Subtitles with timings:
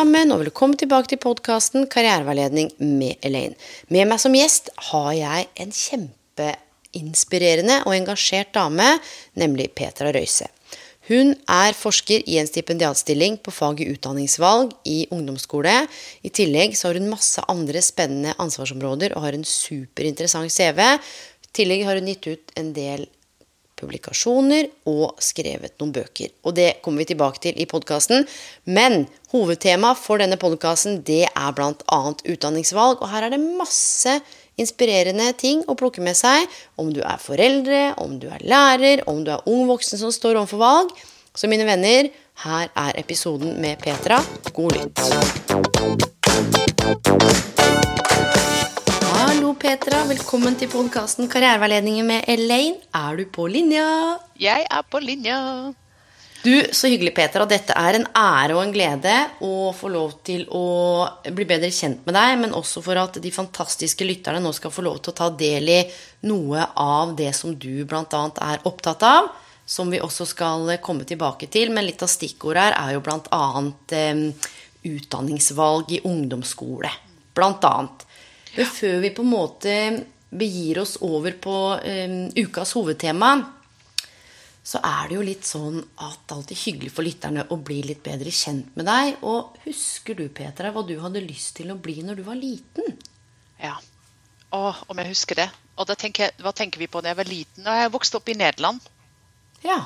[0.00, 3.56] Sammen, og velkommen tilbake til podkasten Karriereveiledning med Elaine.
[3.92, 8.88] Med meg som gjest har jeg en kjempeinspirerende og engasjert dame,
[9.40, 10.46] nemlig Petra Røise.
[11.10, 15.72] Hun er forsker i en stipendiatstilling på faget utdanningsvalg i ungdomsskole.
[16.22, 20.78] I tillegg så har hun masse andre spennende ansvarsområder og har en superinteressant CV.
[21.50, 23.08] I tillegg har hun gitt ut en del
[23.80, 26.30] publikasjoner og skrevet noen bøker.
[26.46, 28.26] Og det kommer vi tilbake til i podkasten.
[28.70, 32.00] Men hovedtema for denne podkasten det er bl.a.
[32.34, 33.00] utdanningsvalg.
[33.00, 34.20] Og her er det masse
[34.60, 36.46] inspirerende ting å plukke med seg.
[36.80, 40.38] Om du er foreldre, om du er lærer, om du er ung voksen som står
[40.40, 40.94] overfor valg.
[41.34, 42.10] Så mine venner,
[42.44, 44.18] her er episoden med Petra.
[44.56, 45.00] God lytt.
[49.10, 50.04] Hallo, Petra.
[50.08, 52.80] Velkommen til podkasten Karriereveiledningen med Elaine.
[52.94, 53.86] Er du på linja?
[54.40, 55.38] Jeg er på linja.
[56.42, 57.42] Du, Så hyggelig, Peter.
[57.44, 59.12] Og Dette er en ære og en glede
[59.44, 63.32] å få lov til å bli bedre kjent med deg, men også for at de
[63.34, 65.82] fantastiske lytterne nå skal få lov til å ta del i
[66.30, 68.22] noe av det som du bl.a.
[68.46, 69.28] er opptatt av,
[69.68, 71.74] som vi også skal komme tilbake til.
[71.76, 73.44] Men litt av stikkordet her er jo bl.a.
[74.00, 74.24] Eh,
[74.88, 76.88] utdanningsvalg i ungdomsskole.
[77.36, 78.08] Blant annet.
[78.56, 79.76] Før vi på en måte
[80.30, 83.34] begir oss over på eh, ukas hovedtema,
[84.70, 87.80] så er det jo litt sånn at det alltid er hyggelig for lytterne å bli
[87.88, 89.16] litt bedre kjent med deg.
[89.26, 92.94] Og husker du, Petra, hva du hadde lyst til å bli når du var liten?
[93.58, 93.74] Ja.
[94.54, 95.48] Å, om jeg husker det.
[95.74, 97.64] Og da tenker jeg, hva tenker vi på da jeg var liten?
[97.66, 98.86] Nå jeg vokste opp i Nederland.
[99.64, 99.80] Ja.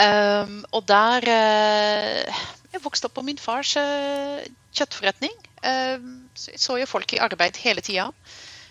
[0.00, 4.38] Um, og der uh, Jeg vokste opp på min fars uh,
[4.76, 5.34] kjøttforretning.
[5.64, 5.98] Uh,
[6.38, 8.06] så jeg så jo folk i arbeid hele tida.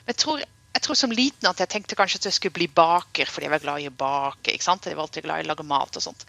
[0.08, 3.30] Jeg tror, jeg tror som liten at jeg tenkte kanskje at jeg skulle bli baker
[3.30, 4.54] fordi jeg var glad i å bake.
[4.54, 4.86] ikke sant?
[4.86, 6.26] Jeg var alltid glad i å lage mat og sånt.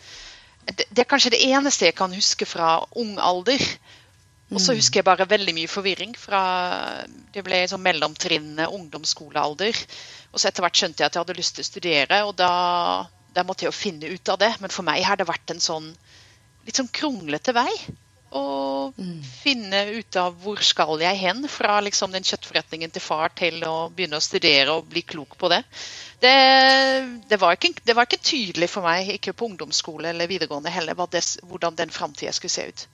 [0.65, 3.63] Det, det er kanskje det eneste jeg kan huske fra ung alder.
[4.51, 6.41] Og så husker jeg bare veldig mye forvirring fra
[7.31, 9.77] Det ble sånn mellomtrinnet ungdomsskolealder.
[10.33, 12.51] Og så etter hvert skjønte jeg at jeg hadde lyst til å studere, og da,
[13.35, 14.51] da måtte jeg jo finne ut av det.
[14.63, 15.93] Men for meg har det vært en sånn
[16.67, 17.71] litt sånn kronglete vei.
[18.31, 18.93] Å
[19.43, 23.89] finne ut av hvor skal jeg hen, fra liksom den kjøttforretningen til far til å
[23.91, 25.65] begynne å studere og bli klok på det.
[26.23, 26.37] Det,
[27.27, 30.95] det, var, ikke, det var ikke tydelig for meg, ikke på ungdomsskole eller videregående heller,
[30.95, 32.87] hvordan den framtida skulle se ut.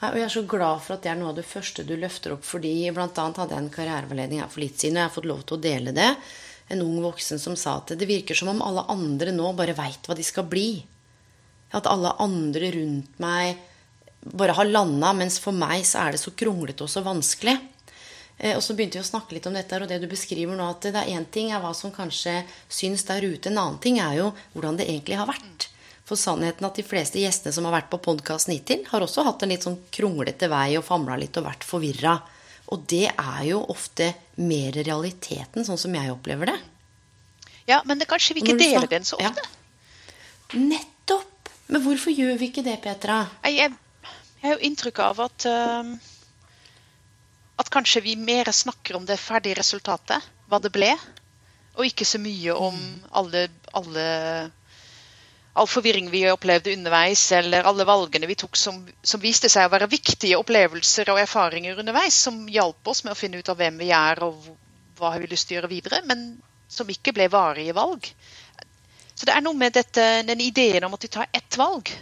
[0.00, 1.94] Ja, og Jeg er så glad for at det er noe av det første du
[1.96, 2.44] løfter opp.
[2.44, 5.42] fordi annet hadde jeg en karriereveiledning her for litt siden, og jeg har fått lov
[5.42, 6.10] til å dele det.
[6.70, 10.06] En ung voksen som sa at det virker som om alle andre nå bare veit
[10.06, 10.84] hva de skal bli.
[11.74, 13.58] At alle andre rundt meg
[14.24, 17.58] bare har landa, mens for meg så er det så kronglete og så vanskelig.
[18.38, 20.64] Eh, Og så begynte vi å snakke litt om dette, og det du beskriver nå,
[20.70, 23.46] at det er én ting er hva som kanskje syns der ute.
[23.52, 25.68] En annen ting er jo hvordan det egentlig har vært.
[26.04, 29.42] For sannheten at de fleste gjestene som har vært på podkasten hittil, har også hatt
[29.42, 32.18] en litt sånn kronglete vei og famla litt og vært forvirra.
[32.74, 36.58] Og det er jo ofte mer realiteten, sånn som jeg opplever det.
[37.68, 39.30] Ja, men det, kanskje vi ikke deler den så Ja.
[39.30, 39.46] ofte.
[40.58, 41.48] Nettopp!
[41.72, 43.22] Men hvorfor gjør vi ikke det, Petra?
[43.48, 43.72] Jeg,
[44.44, 45.94] jeg, har jo inntrykk av at um,
[47.56, 50.90] at kanskje vi mer snakker om det ferdige resultatet, hva det ble,
[51.78, 52.76] og ikke så mye om
[53.16, 54.06] alle, alle
[55.54, 59.72] all forvirring vi opplevde underveis, eller alle valgene vi tok som, som viste seg å
[59.72, 63.78] være viktige opplevelser og erfaringer underveis, som hjalp oss med å finne ut av hvem
[63.78, 64.48] vi er og
[64.98, 66.26] hva vi har lyst til å gjøre videre, men
[66.68, 68.10] som ikke ble varige valg.
[69.14, 71.92] Så det er noe med dette, den ideen om at vi tar ett valg.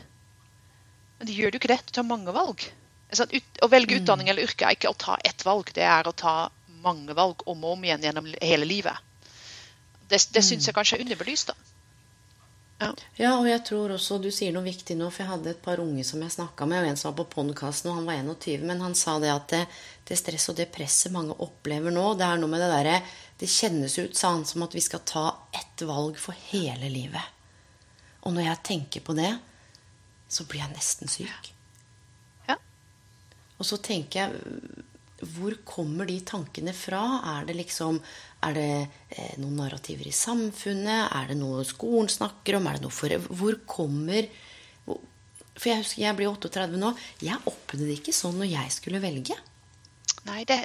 [1.23, 2.65] Men det gjør du ikke det, du tar mange valg.
[3.07, 6.09] Altså, ut, å velge utdanning eller yrke er ikke å ta ett valg, det er
[6.11, 6.49] å ta
[6.83, 8.99] mange valg om og om igjen gjennom hele livet.
[10.11, 11.53] Det, det syns jeg kanskje er underbelyst.
[11.53, 11.69] da.
[13.15, 15.79] Ja, og jeg tror også du sier noe viktig nå, for jeg hadde et par
[15.85, 18.67] unge som jeg snakka med, og en som var på podkasten, og han var 21,
[18.73, 19.63] men han sa det at det,
[20.11, 22.99] det stress og det presset mange opplever nå, det er noe med det derre
[23.39, 27.31] Det kjennes ut, sa han, som at vi skal ta ett valg for hele livet.
[28.27, 29.31] Og når jeg tenker på det,
[30.33, 31.53] så blir jeg nesten syk.
[32.49, 32.57] Ja.
[33.59, 34.81] Og så tenker jeg
[35.23, 37.03] Hvor kommer de tankene fra?
[37.37, 38.01] Er det liksom
[38.43, 38.71] Er det
[39.15, 41.13] eh, noen narrativer i samfunnet?
[41.15, 42.67] Er det noe skolen snakker om?
[42.67, 44.27] Er det noe for Hvor kommer
[44.89, 46.95] For jeg husker jeg blir 38 nå.
[47.23, 49.37] Jeg opplevde det ikke sånn når jeg skulle velge.
[50.27, 50.63] Nei, det,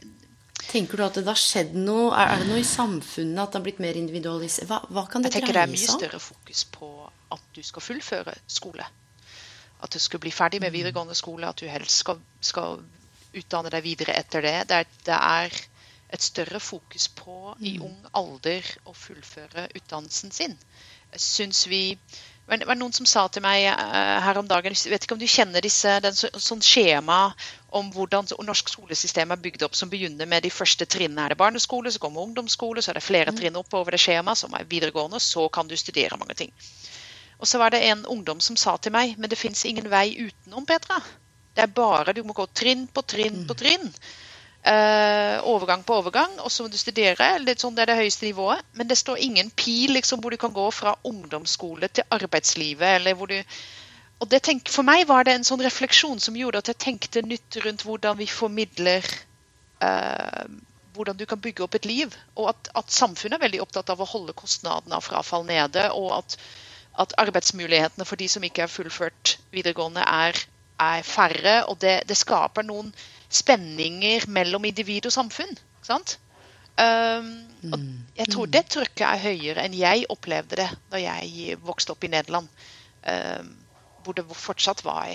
[0.68, 2.10] Tenker du at det har skjedd noe?
[2.18, 4.68] Er det noe i samfunnet at det har blitt mer individualisert?
[4.70, 6.90] Hva, hva, kan det jeg tenker det er mye større fokus på
[7.36, 8.88] at du skal fullføre skole.
[9.84, 12.80] At du skal bli ferdig med videregående skole, at du helst skal, skal
[13.38, 14.56] utdanne deg videre etter det.
[14.70, 15.60] Det er, det er
[16.16, 20.58] et større fokus på i ung alder å fullføre utdannelsen sin.
[21.18, 22.00] Syns vi
[22.48, 25.20] det var noen som sa til meg eh, her om dagen jeg vet ikke om
[25.20, 27.34] du kjenner disse, den, så, sånn skjema
[27.76, 31.26] om hvordan norsk skolesystem er bygd opp, som begynner med de første trinnene.
[31.26, 34.56] Er det barneskole, så kommer ungdomsskole, så er det flere trinn oppover det skjemaet, som
[34.56, 36.56] er videregående, så kan du studere mange ting.
[37.38, 40.10] Og så var det en ungdom som sa til meg men det fins ingen vei
[40.18, 41.00] utenom, Petra.
[41.56, 43.92] Det er bare Du må gå trinn på trinn på trinn.
[44.68, 47.38] Uh, overgang på overgang, og så må du studere.
[47.40, 48.66] litt sånn Det er det høyeste nivået.
[48.74, 52.96] Men det står ingen pil liksom, hvor du kan gå fra ungdomsskole til arbeidslivet.
[53.00, 53.42] eller hvor du...
[54.20, 57.22] Og det tenk, For meg var det en sånn refleksjon som gjorde at jeg tenkte
[57.22, 59.06] nytt rundt hvordan vi formidler
[59.86, 60.50] uh,
[60.98, 62.14] hvordan du kan bygge opp et liv.
[62.36, 65.86] Og at, at, samfunnet er veldig opptatt av å holde kostnadene av frafall nede.
[65.94, 66.38] Og at,
[67.00, 70.40] at arbeidsmulighetene for de som ikke har fullført videregående, er,
[70.80, 71.58] er færre.
[71.66, 72.94] Og det, det, skaper noen
[73.30, 75.58] spenninger mellom individ og samfunn.
[75.82, 76.18] sant?
[76.78, 77.30] Um,
[77.74, 77.86] og
[78.20, 82.12] jeg tror det trykket er høyere enn jeg opplevde det da jeg vokste opp i
[82.14, 82.50] Nederland.
[83.02, 83.56] Um,
[84.04, 85.10] hvor det fortsatt var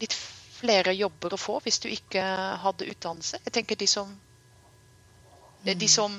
[0.00, 0.14] litt
[0.60, 2.22] flere jobber å få hvis du ikke
[2.62, 3.40] hadde utdannelse.
[3.44, 4.12] Jeg tenker de som
[5.64, 6.14] de som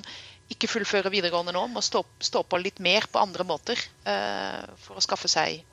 [0.51, 5.00] ikke fullfører videregående nå, må stå, stå på litt mer på andre måter uh, for
[5.00, 5.63] å skaffe seg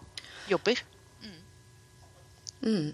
[0.48, 0.80] jobber.
[1.24, 1.38] Mm.
[2.62, 2.88] Mm.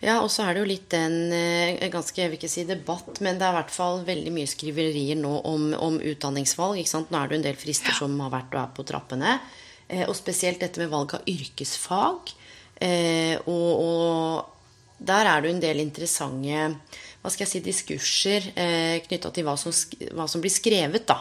[0.00, 3.18] Ja, og så er det jo litt en eh, ganske, jeg vil ikke si debatt,
[3.24, 6.80] men det er i hvert fall veldig mye skriverier nå om, om utdanningsvalg.
[6.80, 7.10] ikke sant?
[7.10, 7.98] Nå er det jo en del frister ja.
[7.98, 9.38] som har vært og er på trappene.
[9.88, 12.32] Eh, og spesielt dette med valg av yrkesfag.
[12.86, 16.70] Eh, og, og der er det jo en del interessante
[17.26, 19.74] hva skal jeg si, diskurser eh, knytta til hva som,
[20.14, 21.16] hva som, blir skrevet da,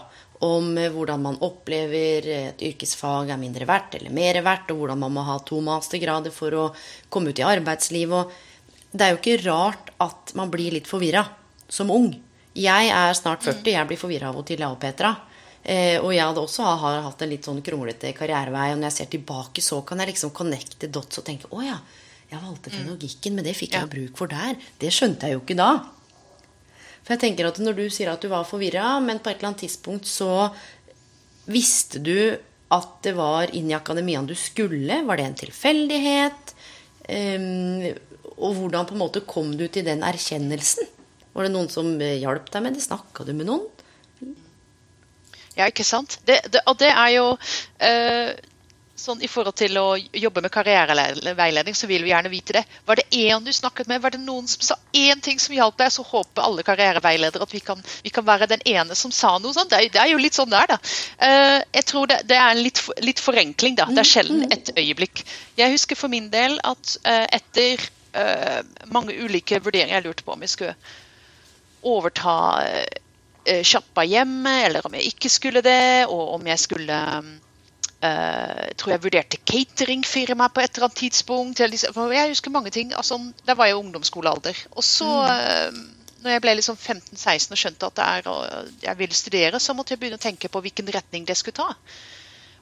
[0.46, 5.02] om eh, hvordan man opplever et yrkesfag er mindre verdt eller mer verdt, og hvordan
[5.02, 6.68] man må ha to mastergrader for å
[7.10, 8.36] komme ut i arbeidslivet.
[8.92, 11.26] det er jo ikke rart at man blir litt forvirra
[11.68, 12.12] som ung.
[12.56, 15.16] Jeg er snart 40, jeg blir forvirra av og til, jeg og Petra.
[15.66, 18.70] Eh, og jeg hadde også har hatt en litt sånn kronglete karrierevei.
[18.76, 21.80] Og når jeg ser tilbake, så kan jeg liksom connecte dots og tenke å ja,
[22.32, 24.58] jeg valgte pedagogikken, men det fikk jeg bruk for der.
[24.82, 25.70] Det skjønte jeg jo ikke da.
[27.06, 29.54] For jeg tenker at Når du sier at du var forvirra, men på et eller
[29.54, 30.50] annet tidspunkt så
[31.46, 32.34] visste du
[32.74, 35.04] at det var inn i akademiaen du skulle?
[35.06, 36.56] Var det en tilfeldighet?
[37.06, 37.86] Um,
[38.36, 40.90] og hvordan på en måte kom du til den erkjennelsen?
[41.36, 42.84] Var det noen som hjalp deg med det?
[42.88, 43.70] Snakka du med noen?
[45.56, 46.18] Ja, ikke sant.
[46.28, 48.32] Det, det, og det er jo uh,
[48.96, 52.64] sånn I forhold til å jobbe med karriereveiledning, så vil vi gjerne vite det.
[52.88, 54.02] Var det én du snakket med?
[54.02, 55.92] Var det noen som sa én ting som hjalp deg?
[55.92, 59.54] Så håper alle karriereveiledere at vi kan, vi kan være den ene som sa noe
[59.56, 59.74] sånt.
[59.74, 60.80] Det er, det er jo litt sånn det er, da.
[61.20, 63.90] Uh, jeg tror det, det er en litt, litt, forenkling, da.
[63.92, 65.26] Det er sjelden et øyeblikk.
[65.60, 67.84] Jeg husker for min del at uh, etter
[68.16, 68.62] uh,
[68.96, 70.78] mange ulike vurderinger jeg lurte på om jeg skulle
[71.86, 72.38] overta
[73.46, 76.96] sjappa hjemme, eller om jeg ikke skulle det, og om jeg skulle
[78.06, 81.60] jeg tror jeg vurderte cateringfirma på et eller annet tidspunkt.
[81.60, 82.94] Jeg, liksom, husker mange ting.
[82.94, 84.66] Altså, da var jeg ungdomsskolealder.
[84.72, 85.80] Og så, mm.
[85.80, 88.30] uh, når jeg ble liksom 15-16 og skjønte at er,
[88.84, 91.74] jeg ville studere, så måtte jeg begynne å tenke på hvilken retning det skulle ta.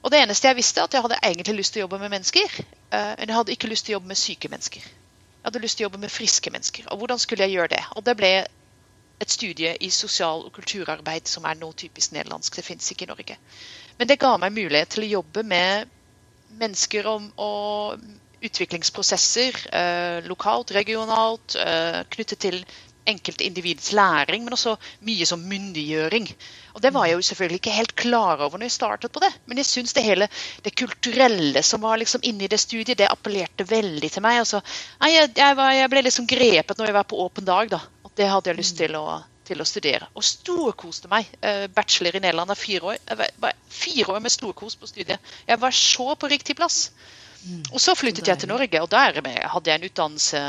[0.04, 2.58] Og det eneste jeg visste, at jeg hadde egentlig lyst til å jobbe med mennesker.
[2.92, 4.84] men jeg hadde ikke lyst til å jobbe med syke mennesker.
[4.84, 6.90] Jeg hadde lyst til å jobbe med friske mennesker.
[6.92, 7.80] Og hvordan skulle jeg gjøre det?
[7.96, 8.32] Og det ble
[9.20, 12.56] et studie i sosial- og kulturarbeid som er noe typisk nederlandsk.
[12.56, 13.36] Det fins ikke i Norge.
[13.98, 15.90] Men det ga meg mulighet til å jobbe med
[16.60, 22.58] mennesker og, og utviklingsprosesser eh, lokalt, regionalt, eh, knyttet til
[23.04, 26.28] enkeltindividets læring, men også mye som myndiggjøring.
[26.74, 29.30] Og Det var jeg jo selvfølgelig ikke helt klar over når jeg startet på det,
[29.46, 30.28] men jeg syns det hele
[30.64, 34.40] det kulturelle som var liksom inne i det studiet, det appellerte veldig til meg.
[34.40, 34.62] Altså,
[35.04, 37.70] jeg, jeg, var, jeg, ble liksom grepet når jeg var på åpen dag.
[37.76, 40.08] da, og Det hadde jeg lyst til å til å studere.
[40.16, 41.28] Og storkoste meg.
[41.40, 43.02] Eh, bachelor i Nederland av fire år.
[43.40, 45.34] Var fire år med storkos på studiet.
[45.46, 46.88] Jeg var så på riktig plass.
[47.72, 49.18] Og så flyttet jeg til Norge, og der
[49.52, 50.40] hadde jeg en utdannelse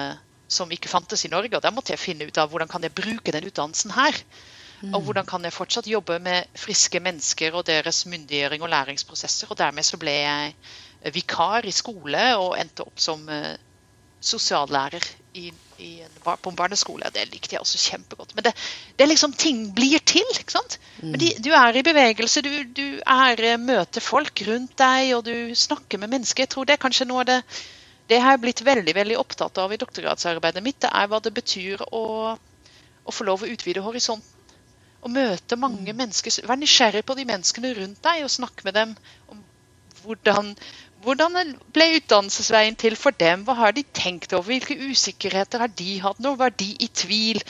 [0.48, 1.58] som ikke fantes i Norge.
[1.58, 4.16] Og der måtte jeg finne ut av hvordan kan jeg bruke den utdannelsen her.
[4.94, 9.52] Og hvordan kan jeg fortsatt jobbe med friske mennesker og deres myndiggjøring og læringsprosesser.
[9.52, 13.56] Og dermed så ble jeg vikar i skole og endte opp som eh,
[14.22, 15.04] sosiallærer
[15.36, 15.52] i,
[15.84, 15.90] i
[16.24, 17.12] på en barneskole.
[17.14, 18.34] Det likte jeg også kjempegodt.
[18.36, 18.56] Men det,
[18.96, 20.26] det er liksom ting blir til.
[20.40, 20.78] ikke sant?
[21.04, 25.26] Men de, du er i bevegelse, du, du er, eh, møter folk rundt deg, og
[25.28, 26.46] du snakker med mennesker.
[26.46, 27.42] Jeg tror det er kanskje noe av det
[28.10, 30.78] det har jeg blitt veldig veldig opptatt av i doktorgradsarbeidet mitt.
[30.84, 32.04] Det er hva det betyr å,
[32.38, 34.32] å få lov å utvide horisonten.
[35.06, 35.98] Å møte mange mm.
[35.98, 36.34] mennesker.
[36.46, 38.94] Være nysgjerrig på de menneskene rundt deg og snakke med dem
[39.34, 39.42] om
[40.06, 40.54] hvordan,
[41.06, 43.46] hvordan ble utdannelsesveien til for dem?
[43.46, 44.50] Hva har de tenkt over?
[44.50, 46.22] Hvilke usikkerheter har de hatt?
[46.24, 47.42] Når var de i tvil?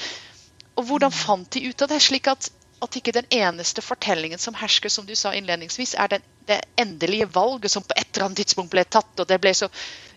[0.75, 1.17] Og hvordan mm.
[1.17, 2.01] fant de ut av det?
[2.03, 2.49] Slik at,
[2.83, 7.29] at ikke den eneste fortellingen som hersker, som du sa innledningsvis, er den, det endelige
[7.35, 9.13] valget som på et eller annet tidspunkt ble tatt.
[9.19, 9.71] og det ble så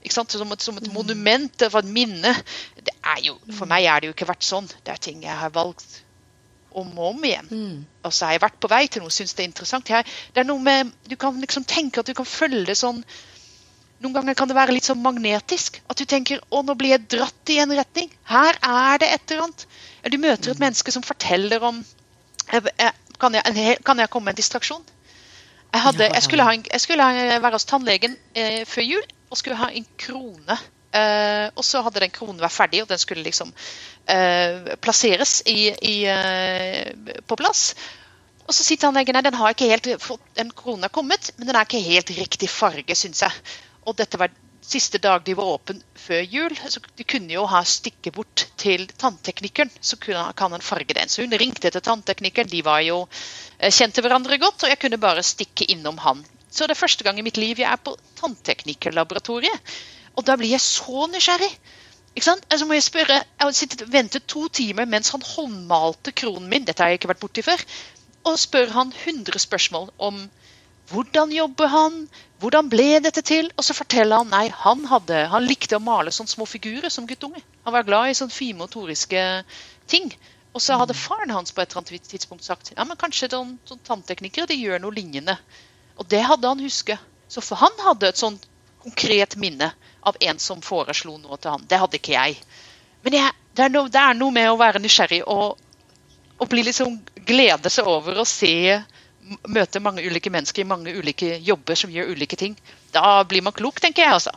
[0.09, 0.95] som et, som, et, mm.
[0.95, 2.35] monument, for et minne.
[3.23, 4.68] Jo, for meg er det jo ikke vært sånn.
[4.85, 6.02] Det er ting jeg har valgt
[6.80, 7.49] om og om igjen.
[7.50, 7.80] Mm.
[8.04, 9.90] Og så har jeg vært på vei til noe, syns det er interessant.
[9.92, 13.02] Jeg, det er noe med, Du kan liksom tenke at du kan følge det sånn
[13.99, 15.80] Noen ganger kan det være litt sånn magnetisk.
[15.90, 18.12] At du tenker 'Å, nå blir jeg dratt i en retning'.
[18.30, 19.64] Her er det et eller annet.
[20.06, 20.62] Du møter et mm.
[20.62, 21.80] menneske som forteller om
[23.18, 24.85] kan jeg, kan jeg komme med en distraksjon?
[25.73, 27.04] Jeg, hadde, jeg, skulle, en, jeg skulle,
[27.42, 30.56] være hos tannlegen eh, før jul og skulle ha en krone.
[30.99, 35.71] Eh, og så hadde den kronen vært ferdig, og den skulle liksom uh, plasseres i,
[35.75, 37.73] i, uh, på plass.
[38.49, 39.88] Og så sier tannlegen at den har ikke helt
[40.38, 43.49] den kronen har kommet, men den er ikke helt riktig farge, syns jeg.
[43.85, 44.33] Og dette var
[44.69, 48.87] siste dag de var åpen før jul, så de kunne jo ha stikket bort til
[49.00, 51.09] tannteknikeren, så kan han farge den.
[51.09, 53.02] Så hun ringte til tannteknikeren, de var jo
[53.61, 56.25] kjente hverandre godt, og jeg kunne bare stikke innom han.
[56.50, 59.73] Så det er første gang i mitt liv jeg er på tannteknikerlaboratoriet.
[60.18, 61.50] Og da blir jeg så nysgjerrig.
[62.16, 62.46] Ikke sant?
[62.50, 66.48] Altså må Jeg spørre, jeg har sittet og ventet to timer mens han håndmalte kronen
[66.50, 67.62] min, dette har jeg ikke vært borti før,
[68.26, 70.25] og spør han 100 spørsmål om
[70.90, 72.00] hvordan jobber han,
[72.40, 73.50] hvordan ble dette til?
[73.56, 77.06] Og så forteller han nei, han, hadde, han likte å male sånne små figurer som
[77.06, 77.42] guttunge.
[77.66, 78.66] Han var glad i sånne fine
[79.87, 80.10] ting.
[80.56, 83.58] Og så hadde faren hans på et eller annet tidspunkt sagt ja, men kanskje sånn,
[83.68, 85.37] sånn tannteknikere de gjør noe lignende.
[86.00, 86.98] Og det hadde han husket.
[87.28, 88.48] Så for han hadde et sånt
[88.80, 89.70] konkret minne
[90.09, 91.67] av en som foreslo noe til han.
[91.69, 92.38] Det hadde ikke jeg.
[93.05, 95.59] Men jeg, det, er noe, det, er noe, med å være nysgjerrig og,
[96.38, 96.99] og bli liksom
[97.29, 98.81] glede seg over å se
[99.45, 102.55] Møte mange ulike mennesker i mange ulike jobber som gjør ulike ting.
[102.95, 104.33] Da blir man klok, tenker jeg, altså.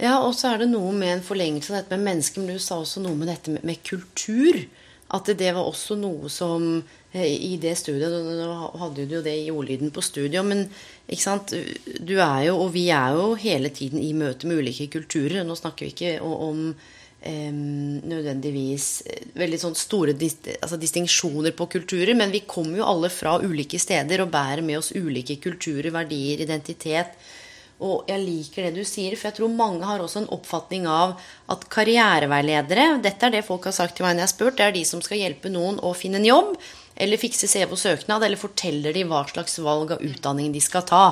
[0.00, 2.62] Ja, og så er det noe med en forlengelse av dette med mennesker, men du
[2.64, 4.56] sa også noe med dette med, med kultur.
[5.12, 6.80] At det var også noe som
[7.18, 8.12] i det studiet.
[8.12, 10.66] Nå hadde du jo det i ordlyden på studiet, men
[11.10, 11.54] ikke sant?
[11.98, 15.42] du er jo, og vi er jo hele tiden i møte med ulike kulturer.
[15.44, 16.62] Nå snakker vi ikke om om
[18.08, 23.36] nødvendigvis eh, veldig sånn store altså distinksjoner på kulturer, men vi kommer jo alle fra
[23.44, 27.12] ulike steder og bærer med oss ulike kulturer, verdier, identitet.
[27.80, 31.14] Og jeg liker det du sier, for jeg tror mange har også en oppfatning av
[31.48, 34.58] at karriereveiledere Dette er det folk har sagt til meg når jeg har spurt.
[34.58, 36.52] Det er de som skal hjelpe noen å finne en jobb
[37.00, 40.84] eller fikse CV og søknad, eller forteller de hva slags valg av utdanning de skal
[40.88, 41.04] ta.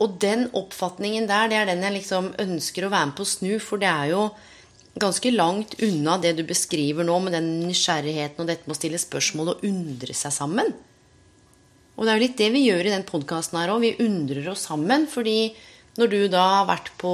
[0.00, 3.32] Og den oppfatningen der, det er den jeg liksom ønsker å være med på å
[3.32, 4.28] snu, for det er jo
[5.00, 9.02] ganske langt unna det du beskriver nå, med den nysgjerrigheten og dette med å stille
[9.02, 10.72] spørsmål og undre seg sammen.
[12.00, 13.82] Og det er jo litt det vi gjør i den podkasten her òg.
[13.84, 15.04] Vi undrer oss sammen.
[15.10, 15.52] Fordi
[16.00, 17.12] når du da har vært på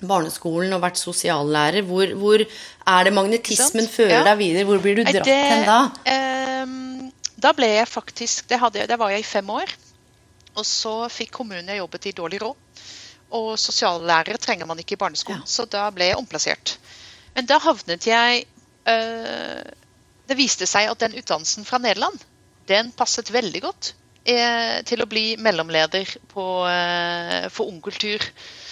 [0.00, 1.82] barneskolen og vært sosiallærer.
[1.86, 4.24] Hvor, hvor er det magnetismen fører ja.
[4.30, 4.68] deg videre?
[4.68, 5.80] Hvor blir du dratt det, hen da?
[6.62, 9.74] Um, da ble jeg faktisk det, hadde, det var jeg i fem år.
[10.58, 12.86] Og så fikk kommunen jeg jobbet i, dårlig råd.
[13.38, 15.50] Og sosiallærere trenger man ikke i barneskolen, ja.
[15.50, 16.78] så da ble jeg omplassert.
[17.34, 18.46] Men da havnet jeg
[18.88, 19.66] øh,
[20.28, 22.16] Det viste seg at den utdannelsen fra Nederland,
[22.68, 23.92] den passet veldig godt
[24.28, 28.24] eh, til å bli mellomleder på, eh, for ungkultur.
[28.24, 28.67] Uh,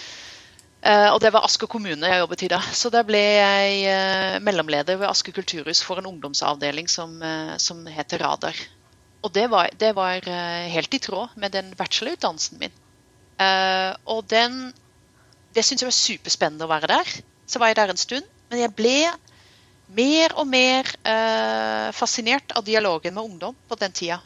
[0.85, 2.59] og det var Asker kommune jeg jobbet i da.
[2.61, 7.81] Så da ble jeg uh, mellomleder ved Asker kulturhus for en ungdomsavdeling som, uh, som
[7.89, 8.57] heter Radar.
[9.25, 10.21] Og det var, det var
[10.69, 12.75] helt i tråd med den bachelorutdannelsen min.
[14.05, 14.71] og den
[15.53, 17.09] Det syntes jeg var superspennende å være der.
[17.49, 18.29] Så var jeg der en stund.
[18.49, 19.09] Men jeg ble
[19.97, 20.85] mer og mer
[21.97, 24.21] fascinert av dialogen med ungdom på den tida.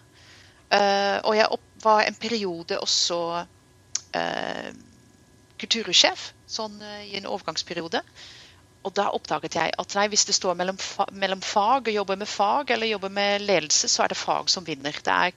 [1.24, 1.48] og jeg
[1.81, 3.46] var en periode også
[5.58, 8.03] kultursjef sånn eh, i en overgangsperiode.
[8.81, 10.79] Og da oppdaget jeg at nei, hvis det står mellom,
[11.13, 14.65] mellom fag, og jobber med fag eller jobber med ledelse, så er det fag som
[14.65, 14.96] vinner.
[15.05, 15.36] Det er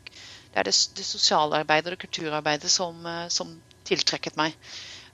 [0.55, 3.53] det, er det, det sosialarbeidet og kulturarbeidet som, eh, som
[3.85, 4.57] tiltrekket meg.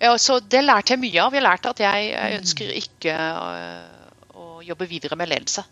[0.00, 1.34] Ja, så det lærte jeg mye av.
[1.34, 5.64] Jeg lærte at jeg, jeg ønsker ikke å, eh, å jobbe videre med ledelse.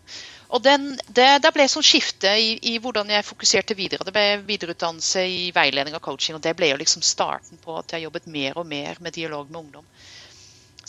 [0.49, 4.05] Og den, det, det ble sånn skifte i, i, hvordan jeg fokuserte videre.
[4.05, 7.93] Det ble videreutdannelse i veiledning og coaching, og det ble jo liksom starten på at
[7.93, 9.85] jeg jobbet mer og mer med dialog med ungdom.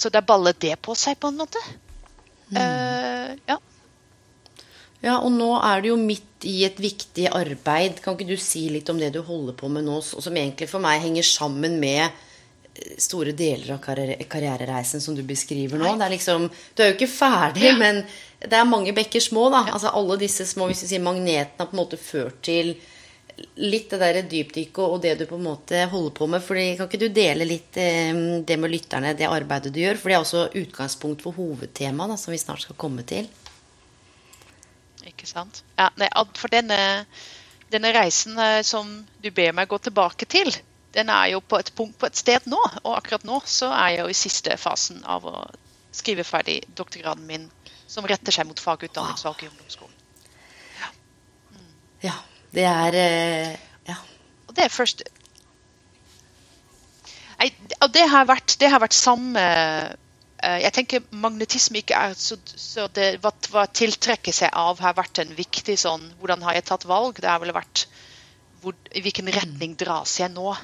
[0.01, 1.61] Så det er ballet det på seg, på en måte.
[2.51, 3.59] Uh, ja.
[5.01, 8.01] Ja, og nå er du jo midt i et viktig arbeid.
[8.05, 10.83] Kan ikke du si litt om det du holder på med nå, som egentlig for
[10.85, 15.95] meg henger sammen med eh, store deler av karrierereisen som du beskriver nå?
[16.01, 17.79] Det liksom, du er jo ikke ferdig, ja.
[17.81, 18.03] men
[18.45, 19.65] det er mange bekker små, da.
[19.71, 19.79] Ja.
[19.79, 22.75] Altså alle disse små hvis du sier magnetene har på en måte ført til
[23.61, 26.43] litt det der dypdykket og det du på en måte holder på med.
[26.45, 28.15] fordi Kan ikke du dele litt eh,
[28.47, 30.01] det med lytterne, det arbeidet du gjør?
[30.01, 33.29] For det er også utgangspunkt for hovedtemaet som vi snart skal komme til.
[35.07, 35.63] Ikke sant.
[35.79, 35.91] Ja,
[36.37, 37.07] for denne,
[37.73, 38.91] denne, reisen eh, som
[39.23, 40.53] du ber meg gå tilbake til,
[40.95, 42.61] den er jo på et punkt på et sted nå.
[42.85, 45.37] Og akkurat nå så er jeg jo i siste fasen av å
[45.93, 47.49] skrive ferdig doktorgraden min,
[47.91, 49.97] som retter seg mot fagutdanningsvalg i ungdomsskolen.
[50.81, 50.91] Ja.
[51.55, 51.71] Mm.
[52.07, 52.19] ja.
[52.55, 53.57] Det er eh,
[53.89, 53.97] Ja.
[54.49, 55.03] Og det er først
[57.81, 59.41] Og det har vært, det har vært samme
[60.41, 64.97] Eh, jeg tenker magnetisme ikke er så, så det, hva, hva tiltrekker seg av har
[64.97, 67.21] vært en viktig sånn Hvordan har jeg tatt valg?
[67.21, 67.85] Det har vel vært
[68.63, 70.55] hvor, I hvilken retning dras jeg nå?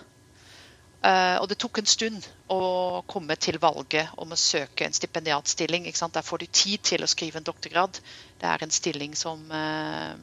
[1.06, 5.84] Uh, og det tok en stund å komme til valget om å søke en stipendiatstilling.
[5.86, 8.00] Der får du tid til å skrive en doktorgrad.
[8.40, 10.16] Det er en stilling som, uh,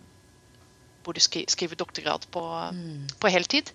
[1.04, 2.44] hvor du skriver doktorgrad på,
[2.74, 3.20] mm.
[3.20, 3.72] på heltid.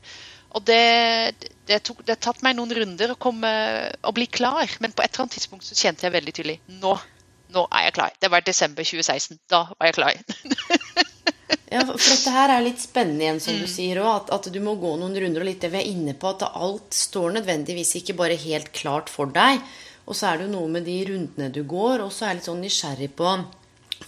[0.57, 1.35] Og det,
[1.69, 3.51] det, tok, det tatt meg noen runder å, komme,
[4.01, 6.95] å bli klar, men på et eller annet tidspunkt så kjente jeg veldig tydelig nå,
[7.53, 8.17] nå er jeg klar.
[8.21, 9.43] Det var desember 2016.
[9.51, 10.17] Da var jeg klar.
[11.75, 13.61] ja, for dette her er litt spennende igjen, som mm.
[13.61, 14.11] du sier òg.
[14.15, 16.33] At, at, du må gå noen runder og litt det vi er inne på.
[16.33, 19.61] At alt står nødvendigvis ikke bare helt klart for deg.
[20.09, 22.41] Og så er det jo noe med de rundene du går, og så er jeg
[22.41, 23.33] litt sånn nysgjerrig på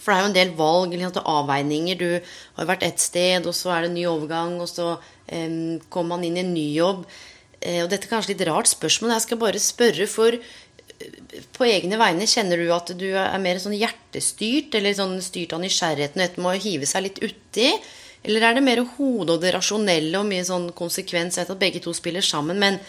[0.01, 1.99] for det er jo en del valg eller avveininger.
[1.99, 5.77] Du har vært ett sted, og så er det en ny overgang, og så um,
[5.93, 7.05] kommer man inn i en ny jobb.
[7.61, 9.13] Uh, og dette er kanskje litt rart spørsmål.
[9.15, 13.61] Jeg skal bare spørre, for uh, på egne vegne, kjenner du at du er mer
[13.61, 17.69] sånn hjertestyrt, eller sånn styrt av nysgjerrigheten og dette med å hive seg litt uti?
[18.25, 21.37] Eller er det mer hodet og det rasjonelle og mye sånn konsekvens?
[21.37, 22.81] Jeg vet at begge to spiller sammen, men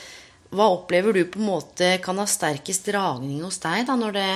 [0.53, 4.29] hva opplever du på en måte kan ha sterkest dragning hos deg da, når det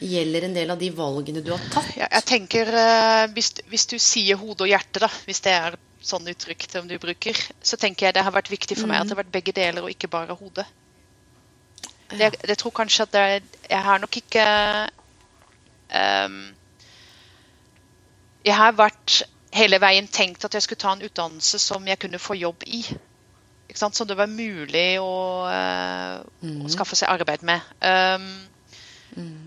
[0.00, 1.92] gjelder en del av de valgene du har tatt?
[1.96, 5.78] Ja, jeg tenker, uh, hvis, hvis, du sier hode og hjerte, da, hvis det er
[6.06, 9.08] sånn uttrykk som du bruker, så tenker jeg det har vært viktig for meg at
[9.08, 10.66] det har vært begge deler, og ikke bare hodet.
[12.10, 13.22] Det, jeg tror kanskje at det,
[13.66, 14.42] jeg har nok ikke
[15.90, 16.36] um,
[18.46, 19.24] Jeg har vært
[19.56, 22.84] hele veien tenkt at jeg skulle ta en utdannelse som jeg kunne få jobb i.
[23.74, 25.10] Som det var mulig å,
[25.50, 26.60] uh, mm.
[26.62, 27.66] å skaffe seg arbeid med.
[27.82, 28.28] Um,
[29.16, 29.45] mm.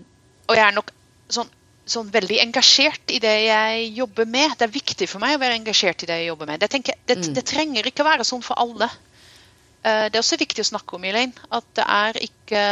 [0.50, 0.90] Og jeg er nok
[1.30, 1.50] sånn,
[1.86, 4.56] sånn, veldig engasjert i det jeg jobber med.
[4.58, 6.62] Det er viktig for meg å være engasjert i det jeg jobber med.
[6.62, 7.30] Det, tenker, det, mm.
[7.38, 8.90] det trenger ikke være sånn for alle.
[9.80, 12.64] Uh, det er også viktig å snakke om, Elaine, at det er ikke,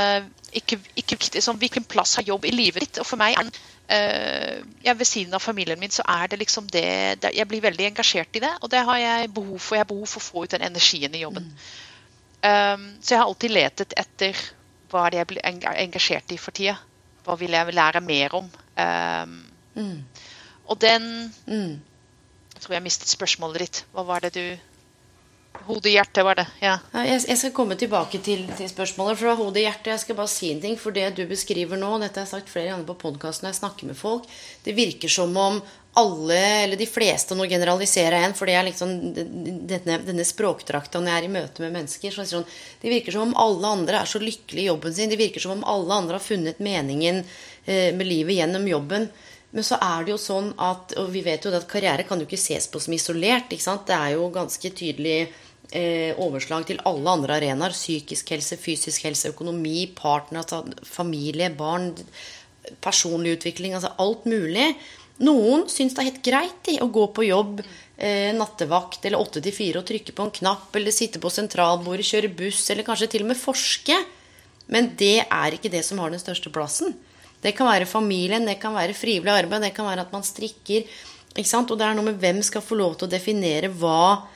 [0.61, 3.01] ikke, ikke viktig sånn, hvilken plass har jobb i livet ditt.
[3.01, 6.85] Og for meg uh, jeg Ved siden av familien min så er det liksom det,
[7.23, 9.79] det, Jeg blir veldig engasjert i det, og det har jeg behov for.
[9.79, 11.47] Jeg har behov for å få ut den energien i jobben.
[11.49, 11.63] Mm.
[12.39, 14.47] Um, så jeg har alltid letet etter
[14.89, 16.77] hva er jeg blir engasjert i for tida
[17.29, 18.49] hva vil jeg lære mer om?
[18.79, 19.37] Um,
[19.77, 19.99] mm.
[20.69, 21.05] Og den
[21.45, 21.77] mm.
[22.55, 23.85] Jeg tror jeg mistet spørsmålet ditt.
[23.95, 24.47] Hva var det du
[25.67, 26.45] Hode, hjerte, var det.
[26.63, 26.77] Ja.
[26.95, 29.19] Jeg, jeg, skal komme tilbake til, til spørsmålet.
[29.19, 29.91] fra hode, hjerte.
[29.91, 30.77] Jeg skal bare si en ting.
[30.79, 33.59] For det du beskriver nå, dette har jeg sagt flere ganger på podkasten når jeg
[33.59, 34.29] snakker med folk,
[34.65, 35.59] det virker som om
[35.99, 41.01] alle, eller de fleste, nå generaliserer jeg en, for det er liksom denne, denne språkdrakta
[41.03, 42.15] når jeg er i møte med mennesker.
[42.15, 42.47] Så sånn,
[42.83, 45.11] det virker som om alle andre er så lykkelige i jobben sin.
[45.11, 49.09] Det virker som om alle andre har funnet meningen eh, med livet gjennom jobben.
[49.51, 52.27] Men så er det jo sånn at Og vi vet jo at karriere kan jo
[52.29, 53.53] ikke ses på som isolert.
[53.53, 53.87] ikke sant?
[53.89, 55.19] Det er jo ganske tydelig
[55.73, 57.77] eh, overslag til alle andre arenaer.
[57.77, 61.95] Psykisk helse, fysisk helse, økonomi, partner, altså familie, barn,
[62.85, 63.75] personlig utvikling.
[63.79, 64.75] Altså alt mulig.
[65.25, 69.55] Noen syns det er helt greit å gå på jobb eh, nattevakt eller åtte til
[69.55, 73.27] fire og trykke på en knapp eller sitte på sentralbordet, kjøre buss eller kanskje til
[73.27, 73.99] og med forske.
[74.71, 76.95] Men det er ikke det som har den største plassen.
[77.43, 80.87] Det kan være familien, det kan være frivillig arbeid, det kan være at man strikker.
[81.39, 84.27] Og det er noe med hvem skal få lov til å definere hva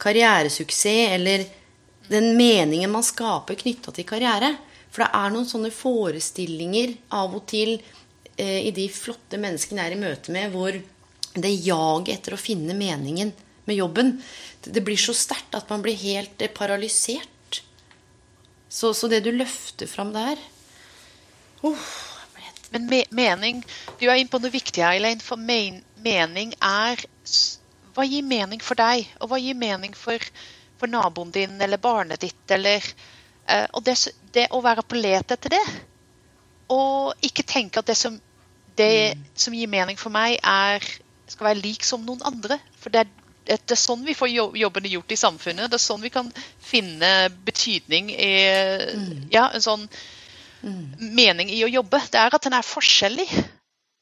[0.00, 1.46] karrieresuksess eller
[2.10, 4.54] den meningen man skaper knytta til karriere.
[4.90, 7.76] For det er noen sånne forestillinger av og til
[8.40, 10.76] i de flotte menneskene jeg er i møte med, hvor
[11.34, 13.32] det jaget etter å finne meningen
[13.68, 14.16] med jobben,
[14.64, 17.62] det blir så sterkt at man blir helt eh, paralysert.
[18.68, 20.38] Så, så, det du løfter fram der
[21.66, 21.86] oh.
[22.70, 23.64] Men me mening
[23.98, 25.18] Du er inne på noe viktig Elaine.
[25.18, 27.02] For men mening er
[27.96, 30.22] hva gir mening for deg, og hva gir mening for,
[30.78, 32.44] for naboen din eller barnet ditt?
[32.54, 32.84] Eller,
[33.50, 33.96] uh, og det,
[34.30, 35.64] det, å være på let etter det,
[36.70, 38.14] og ikke tenke at det som,
[38.80, 38.92] det
[39.38, 40.84] som gir mening for meg, er,
[41.30, 42.58] skal være lik som noen andre.
[42.80, 43.12] For det er,
[43.50, 45.70] det er sånn vi får jobbene gjort i samfunnet.
[45.70, 46.32] Det er sånn vi kan
[46.64, 47.12] finne
[47.46, 48.32] betydning i
[49.32, 49.86] ja, en sånn
[50.62, 52.02] mening i å jobbe.
[52.12, 53.28] Det er at den er forskjellig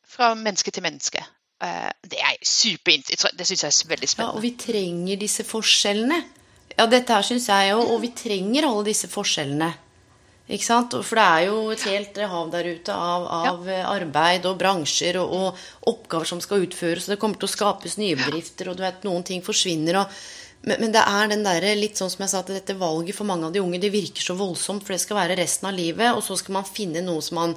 [0.08, 1.22] fra menneske til menneske.
[1.62, 3.36] Eh, det er superinteressant.
[3.38, 4.34] Det syns jeg er veldig spennende.
[4.34, 6.22] Ja, og vi trenger disse forskjellene.
[6.76, 7.82] Ja, dette her syns jeg jo.
[7.94, 9.72] Og vi trenger alle disse forskjellene.
[10.48, 10.94] Ikke sant?
[11.04, 13.84] For det er jo et helt hav der ute av, av ja.
[13.92, 17.06] arbeid og bransjer og, og, oppgaver som skal utføres.
[17.06, 20.00] Og det kommer til å skapes nye bedrifter, og du vet, noen ting forsvinner.
[20.00, 20.20] og
[20.62, 23.28] men, men, det er den der, litt sånn som jeg sa til dette valget for
[23.28, 26.10] mange av de unge, det virker så voldsomt, for det skal være resten av livet.
[26.16, 27.54] Og så skal man finne noe som man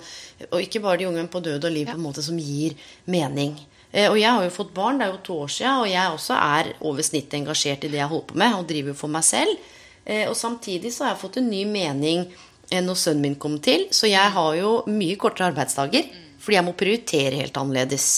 [0.52, 2.76] Og ikke bare de unge, men på død og liv, på en måte som gir
[3.10, 3.56] mening.
[3.92, 6.16] Eh, og jeg har jo fått barn, det er jo to år siden, og jeg
[6.16, 9.16] også er over snittet engasjert i det jeg holder på med, og driver jo for
[9.16, 9.68] meg selv.
[10.06, 12.26] Eh, og samtidig så har jeg fått en ny mening
[12.80, 13.90] når sønnen min kom til.
[13.92, 16.08] Så jeg har jo mye kortere arbeidsdager,
[16.42, 18.12] fordi jeg må prioritere helt annerledes.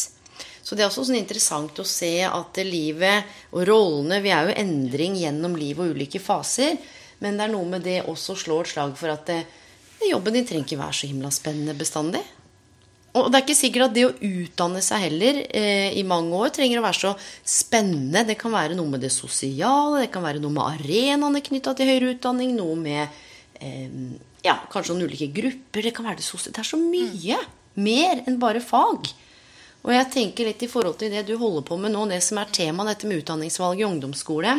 [0.64, 4.60] Så det er også sånn interessant å se at livet og rollene Vi er jo
[4.62, 6.78] endring gjennom liv og ulike faser.
[7.24, 9.42] Men det er noe med det også å slå et slag for at det,
[10.04, 12.24] jobben din trenger ikke være så himla spennende bestandig.
[13.14, 16.50] Og det er ikke sikkert at det å utdanne seg heller eh, i mange år
[16.56, 17.12] trenger å være så
[17.46, 18.24] spennende.
[18.26, 21.92] Det kan være noe med det sosiale, det kan være noe med arenaene knytta til
[21.92, 23.04] høyere utdanning, noe med
[23.62, 23.94] eh,
[24.44, 25.86] ja, kanskje noen ulike grupper.
[25.86, 26.56] Det kan være det sosiale.
[26.56, 27.40] Det er så mye
[27.84, 29.10] mer enn bare fag.
[29.84, 32.40] Og jeg tenker litt i forhold til det du holder på med nå, det som
[32.40, 34.56] er temaet, dette med utdanningsvalg i ungdomsskole.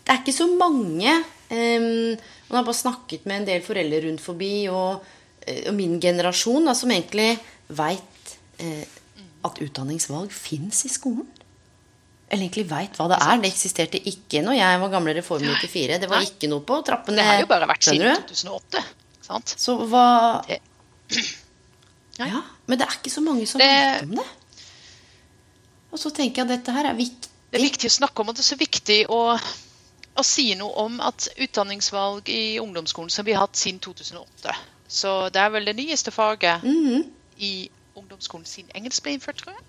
[0.00, 1.12] Det er ikke så mange
[1.52, 2.16] um,
[2.50, 5.04] Man har bare snakket med en del foreldre rundt forbi, og,
[5.46, 7.36] eh, og min generasjon, da, som egentlig
[7.68, 8.96] veit uh,
[9.46, 11.28] at utdanningsvalg fins i skolen.
[12.30, 13.38] Eller egentlig veit hva det er.
[13.42, 15.96] Det eksisterte ikke når jeg var gamle Reform 94.
[15.98, 17.18] Det var ikke noe på trappene.
[17.18, 18.82] Det har jo bare vært siden 2008.
[19.26, 19.54] Sant?
[19.58, 20.04] Så hva
[20.46, 20.60] det...
[22.20, 23.66] Ja, Men det er ikke så mange som det...
[23.66, 24.26] vet om det.
[25.90, 27.32] Og så tenker jeg at dette her er viktig.
[27.50, 30.84] Det er viktig å snakke om, og det er så viktig å, å si noe
[30.84, 34.54] om at utdanningsvalg i ungdomsskolen som vi har hatt siden 2008
[34.86, 37.02] Så det er vel det nyeste faget mm -hmm.
[37.38, 39.66] i ungdomsskolen siden engelsk ble innført, tror jeg.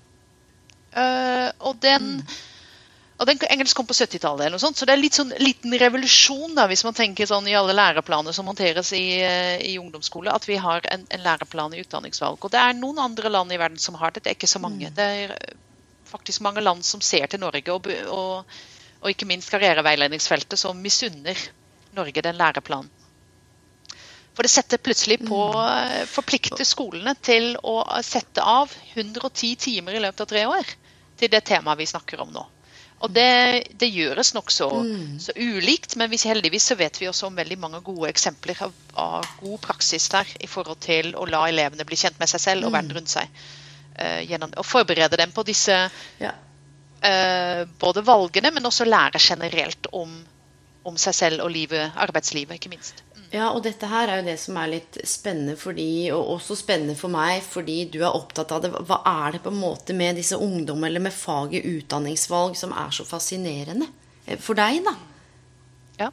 [0.91, 2.50] Uh, og den mm
[3.21, 5.75] og den Engelsk kom på 70-tallet, eller noe sånt, så det er litt sånn liten
[5.77, 10.33] revolusjon da, hvis man tenker sånn i alle læreplaner som håndteres i, eh, i ungdomsskole,
[10.33, 12.39] at vi har en, en, læreplan i utdanningsvalg.
[12.41, 14.61] Og det er noen andre land i verden som har det, det er ikke så
[14.63, 14.89] mange.
[14.89, 14.95] Mm.
[14.97, 15.35] Det er
[16.09, 18.55] faktisk mange land som ser til Norge, og, og,
[19.03, 21.37] og ikke minst karriereveiledningsfeltet, som misunner
[21.93, 22.89] Norge den læreplanen.
[24.33, 25.61] For det setter plutselig på mm.
[25.61, 30.73] eh, Forplikter skolene til å sette av 110 timer i løpet av tre år
[31.21, 32.47] til det temaet vi snakker om nå.
[33.01, 35.15] Og det, det gjøres nokså mm.
[35.23, 39.25] så ulikt, men heldigvis så vet vi også om veldig mange gode eksempler av, av,
[39.41, 42.75] god praksis der i forhold til å la elevene bli kjent med seg selv og
[42.75, 42.97] verden mm.
[42.99, 43.41] rundt seg.
[43.97, 45.75] Uh, gjennom å forberede dem på disse
[46.21, 46.35] ja.
[47.03, 50.13] uh, både valgene, men også lære generelt om,
[50.85, 53.01] om seg selv og livet, arbeidslivet, ikke minst.
[53.31, 56.57] Ja, og dette her er jo det som er litt spennende for de, og også
[56.59, 58.71] spennende for meg, fordi du er opptatt av det.
[58.89, 62.91] Hva er det på en måte med disse ungdommene, eller med faget utdanningsvalg, som er
[62.91, 63.87] så fascinerende
[64.25, 64.95] eh, for deg, da?
[66.01, 66.09] Ja.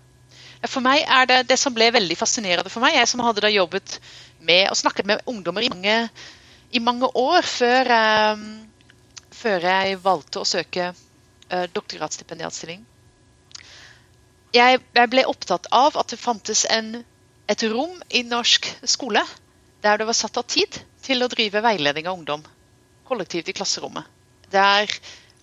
[0.70, 3.50] For meg er det det som ble veldig fascinerende for meg, jeg som hadde da
[3.50, 3.98] jobbet
[4.38, 5.96] med og snakket med ungdommer i mange,
[6.70, 7.90] i mange år før,
[8.38, 8.46] um,
[9.34, 12.86] før, jeg valgte å søke uh, doktorgradsstipendiatstilling
[14.54, 17.02] jeg, ble opptatt av at det fantes en,
[17.48, 19.22] et rom i norsk skole
[19.82, 22.44] der det var satt av tid til å drive veiledning av ungdom
[23.08, 24.04] kollektivt i klasserommet.
[24.52, 24.90] Der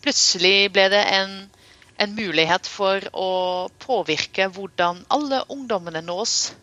[0.03, 1.31] plutselig ble det en,
[1.97, 3.29] en mulighet for å
[3.81, 6.53] påvirke hvordan alle ungdommene nås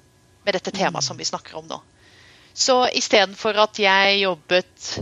[0.47, 1.81] med dette temaet som vi snakker om nå.
[2.55, 4.93] Så istedenfor at jeg jobbet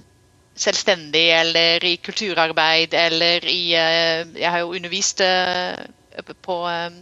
[0.60, 5.80] selvstendig eller i kulturarbeid eller i eh, Jeg har jo undervist eh,
[6.44, 7.00] på eh,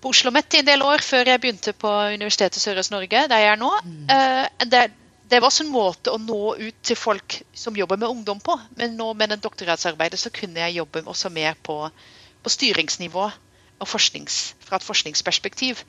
[0.00, 3.52] på Oslo OsloMet i en del år før jeg begynte på Universitetet Sørøst-Norge, der jeg
[3.52, 3.70] er nå.
[3.84, 4.10] Mm.
[4.14, 4.84] Eh, det,
[5.26, 8.54] det, var også en måte å nå ut til folk som jobber med ungdom på.
[8.78, 11.80] Men nå med den doktorgradsarbeidet så kunne jeg jobbe også mer på,
[12.42, 13.26] på styringsnivå
[13.78, 15.82] og forsknings, fra et forskningsperspektiv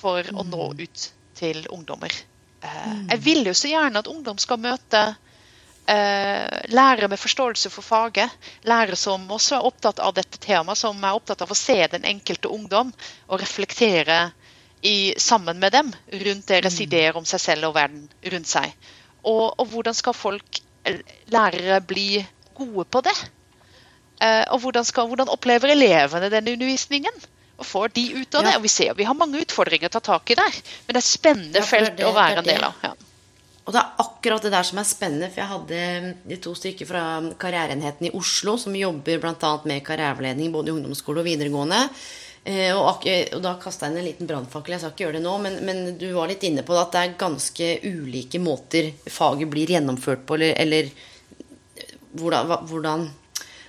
[0.00, 0.38] for mm.
[0.40, 0.84] å nå mm.
[0.84, 1.08] ut
[1.40, 2.12] til ungdommer.
[2.60, 3.06] Eh, mm.
[3.14, 5.06] Jeg vil jo så gjerne at ungdom skal møte
[5.84, 8.32] lærere med forståelse for faget.
[8.64, 12.06] Lærere som også er opptatt av dette temaet, som er opptatt av å se den
[12.08, 12.92] enkelte ungdom
[13.28, 14.30] og reflektere
[14.84, 16.82] i, sammen med dem rundt deres mm.
[16.84, 18.72] ideer om seg selv og verden rundt seg.
[19.24, 21.00] Og, og hvordan skal folk, eh,
[21.32, 22.08] lærere, bli
[22.56, 23.14] gode på det?
[24.20, 27.24] Eh, og hvordan, skal, hvordan, opplever elevene denne undervisningen?
[27.56, 28.54] Og får de ut av det?
[28.58, 31.04] Og vi ser vi har mange utfordringer å ta tak i der, men det er
[31.04, 32.84] et spennende ja, felt det, å være en del av.
[32.84, 32.92] Ja.
[33.64, 36.88] Og det er akkurat det der som er spennende, for jeg hadde de to stykker
[36.88, 37.04] fra
[37.40, 39.52] karriereenheten i Oslo som jobber bl.a.
[39.64, 41.80] med karriereveiledning både i ungdomsskole og videregående.
[42.44, 43.06] Eh, og,
[43.40, 44.74] da kasta jeg inn en liten brannfakkel.
[44.74, 47.00] Jeg skal ikke gjøre det nå, men, men, du var litt inne på at det
[47.06, 50.92] er ganske ulike måter faget blir gjennomført på, eller, eller
[52.20, 53.06] hvordan, hvordan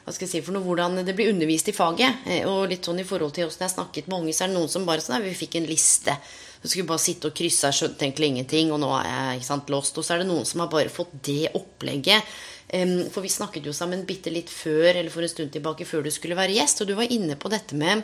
[0.05, 2.27] hva skal jeg si for noe, hvordan det blir undervist i faget.
[2.27, 4.59] Eh, og litt sånn i forhold til åssen jeg snakket med unge, så er det
[4.59, 6.19] noen som bare sånn Vi fikk en liste.
[6.65, 9.47] Så skulle bare sitte og krysse, jeg skjønte egentlig ingenting, og nå er jeg ikke
[9.51, 9.97] sant, lost.
[10.01, 12.25] Og så er det noen som har bare fått det opplegget.
[13.13, 16.09] For vi snakket jo sammen bitte litt før, eller for en stund tilbake, før du
[16.09, 18.01] skulle være gjest, og du var inne på dette med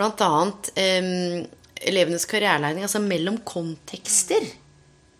[0.00, 0.30] bl.a.
[0.32, 1.42] Um,
[1.84, 4.46] elevenes karriereleining, altså mellom kontekster.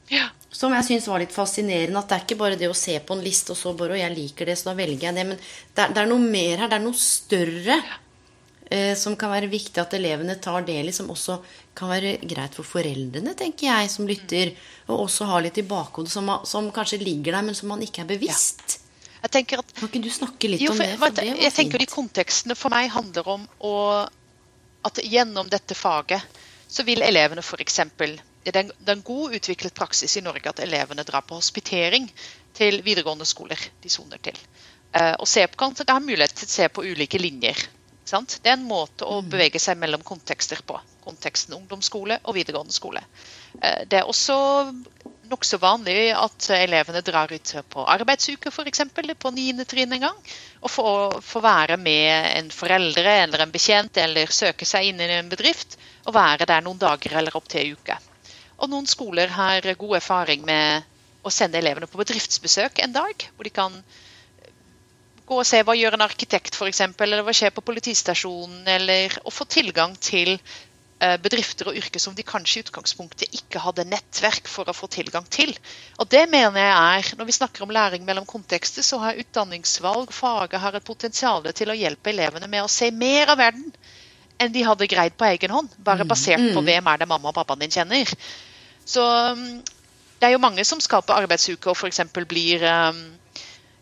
[0.08, 0.30] Ja.
[0.48, 2.00] Som jeg syns var litt fascinerende.
[2.00, 4.00] At det er ikke bare det å se på en liste, og så bare Og
[4.00, 5.26] jeg liker det, så da velger jeg det.
[5.28, 5.36] Men
[5.76, 6.72] det er, det er noe mer her.
[6.72, 7.76] Det er noe større.
[7.76, 8.01] Ja
[8.72, 11.38] eh, som kan være viktig at elevene tar del i, som også
[11.78, 14.54] kan være greit for foreldrene, tenker jeg, som lytter,
[14.88, 18.04] og også har litt i bakhodet, som, som, kanskje ligger der, men som man ikke
[18.04, 18.78] er bevisst.
[18.78, 18.78] Ja.
[19.22, 20.98] Jeg tenker at, kan ikke du snakke litt jo, for, om det?
[20.98, 21.58] For det jeg fint.
[21.60, 23.74] tenker De kontekstene for meg handler om å,
[24.88, 26.40] at gjennom dette faget
[26.72, 27.78] så vil elevene f.eks.
[28.42, 32.08] Det er en god utviklet praksis i Norge at elevene drar på hospitering
[32.56, 34.40] til videregående skoler de soner til.
[34.90, 37.62] Eh, og se, kan ha mulighet til å se på ulike linjer
[38.12, 38.38] Sant?
[38.44, 39.28] Det er en måte å mm.
[39.32, 40.76] bevege seg mellom kontekster på.
[41.02, 43.00] Konteksten ungdomsskole og videregående skole.
[43.58, 44.36] Eh, det er også
[45.32, 48.82] nokså vanlig at elevene drar ut på arbeidsuke f.eks.
[48.92, 49.64] på 9.
[49.70, 50.20] trinn en gang.
[50.60, 55.32] Og får, være med en foreldre eller en bekjent eller søke seg inn i en
[55.32, 57.98] bedrift og være der noen dager eller opp til en uke.
[58.60, 60.84] Og noen skoler har god erfaring med
[61.24, 63.80] å sende elevene på bedriftsbesøk en dag, hvor de kan
[65.26, 69.32] gå og se hva gjør en arkitekt f.eks., eller hva skjer på politistasjonen, eller å
[69.32, 74.50] få tilgang til eh, bedrifter og yrker som de kanskje i utgangspunktet ikke hadde nettverk
[74.50, 75.54] for å få tilgang til.
[76.02, 80.12] Og det mener jeg er, Når vi snakker om læring mellom kontekster, så har utdanningsvalg,
[80.12, 83.70] faget, har et potensial til å hjelpe elevene med å se mer av verden
[84.42, 86.66] enn de hadde greid på egen hånd, bare mm, basert på mm.
[86.66, 88.10] hvem er det mamma og pappaen din kjenner.
[88.82, 89.04] Så
[89.38, 89.60] mm,
[90.18, 92.00] det er jo mange som skaper arbeidsuke og f.eks.
[92.30, 93.02] blir um,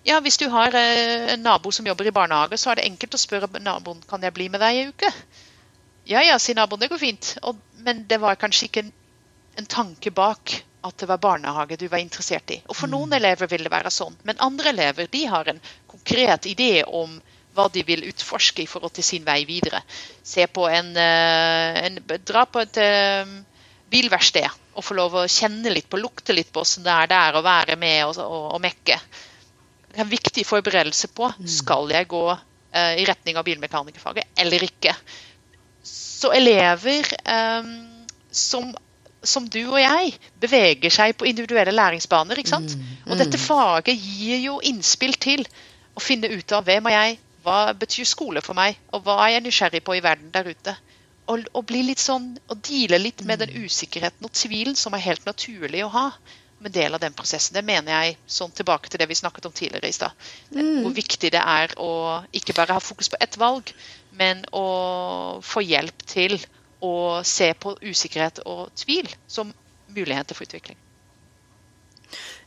[0.02, 3.14] ja, Hvis du har eh, en nabo som jobber i barnehage, så er det enkelt
[3.14, 5.10] å spørre naboen kan jeg bli med deg i uke.
[6.08, 7.34] Ja ja, sier naboen, det går fint.
[7.44, 8.94] Og, men det var kanskje ikke en,
[9.60, 10.56] en, tanke bak
[10.88, 12.62] at det var barnehage du var interessert i.
[12.66, 12.94] Og For mm.
[12.96, 15.60] noen elever vil det være sånn, men andre elever de har en
[15.90, 17.20] konkret idé om
[17.52, 19.82] hva de vil utforske i forhold til sin vei videre.
[20.24, 23.32] Se på en, eh, en Dra på et uh,
[23.90, 24.46] bilverksted
[24.78, 27.42] og få lov å kjenne litt på, lukte litt på hvordan det er der å
[27.44, 28.96] være med og, og, og mekke
[29.94, 31.48] en viktig forberedelse på mm.
[31.50, 34.94] skal jeg gå uh, i retning av bilmekanikerfaget eller ikke.
[35.86, 37.72] Så elever um,
[38.30, 38.68] som,
[39.22, 42.38] som, du og jeg beveger seg på individuelle læringsbaner.
[42.38, 42.76] ikke sant?
[42.76, 42.92] Mm.
[43.08, 43.46] Og dette mm.
[43.46, 45.46] faget gir jo innspill til
[45.96, 49.38] å finne ut av hvem er jeg, hva betyr skole for meg, og hva er
[49.38, 50.76] jeg nysgjerrig på i verden der ute.
[51.30, 55.04] Og, og bli litt sånn, og deale litt med den usikkerheten og tvilen som er
[55.04, 56.06] helt naturlig å ha
[56.66, 57.54] en del av den prosessen.
[57.56, 60.28] Det mener jeg, sånn tilbake til det vi snakket om tidligere i stad.
[60.52, 60.82] Mm.
[60.84, 61.92] Hvor viktig det er å
[62.36, 63.72] ikke bare ha fokus på ett valg,
[64.18, 66.38] men å få hjelp til
[66.84, 69.52] å se på usikkerhet og tvil som
[69.94, 70.78] muligheter for utvikling.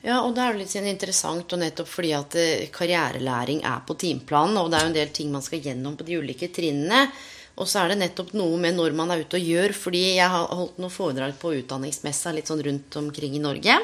[0.03, 3.85] Ja, og det er jo litt sånn interessant, og nettopp fordi at eh, karrierelæring er
[3.87, 6.49] på timeplanen, og det er jo en del ting man skal gjennom på de ulike
[6.51, 7.05] trinnene.
[7.53, 9.75] Og så er det nettopp noe med når man er ute og gjør.
[9.77, 13.77] Fordi jeg har holdt noen foredrag på utdanningsmessa litt sånn rundt omkring i Norge.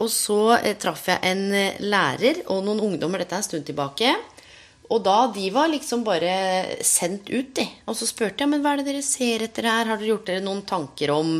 [0.00, 3.66] Og så eh, traff jeg en eh, lærer og noen ungdommer, dette er en stund
[3.68, 4.14] tilbake.
[4.92, 6.32] Og da de var liksom bare
[6.84, 7.66] sendt ut, de.
[7.88, 9.88] Og så spurte jeg men hva er det dere ser etter her.
[9.88, 11.38] Har dere gjort dere noen tanker om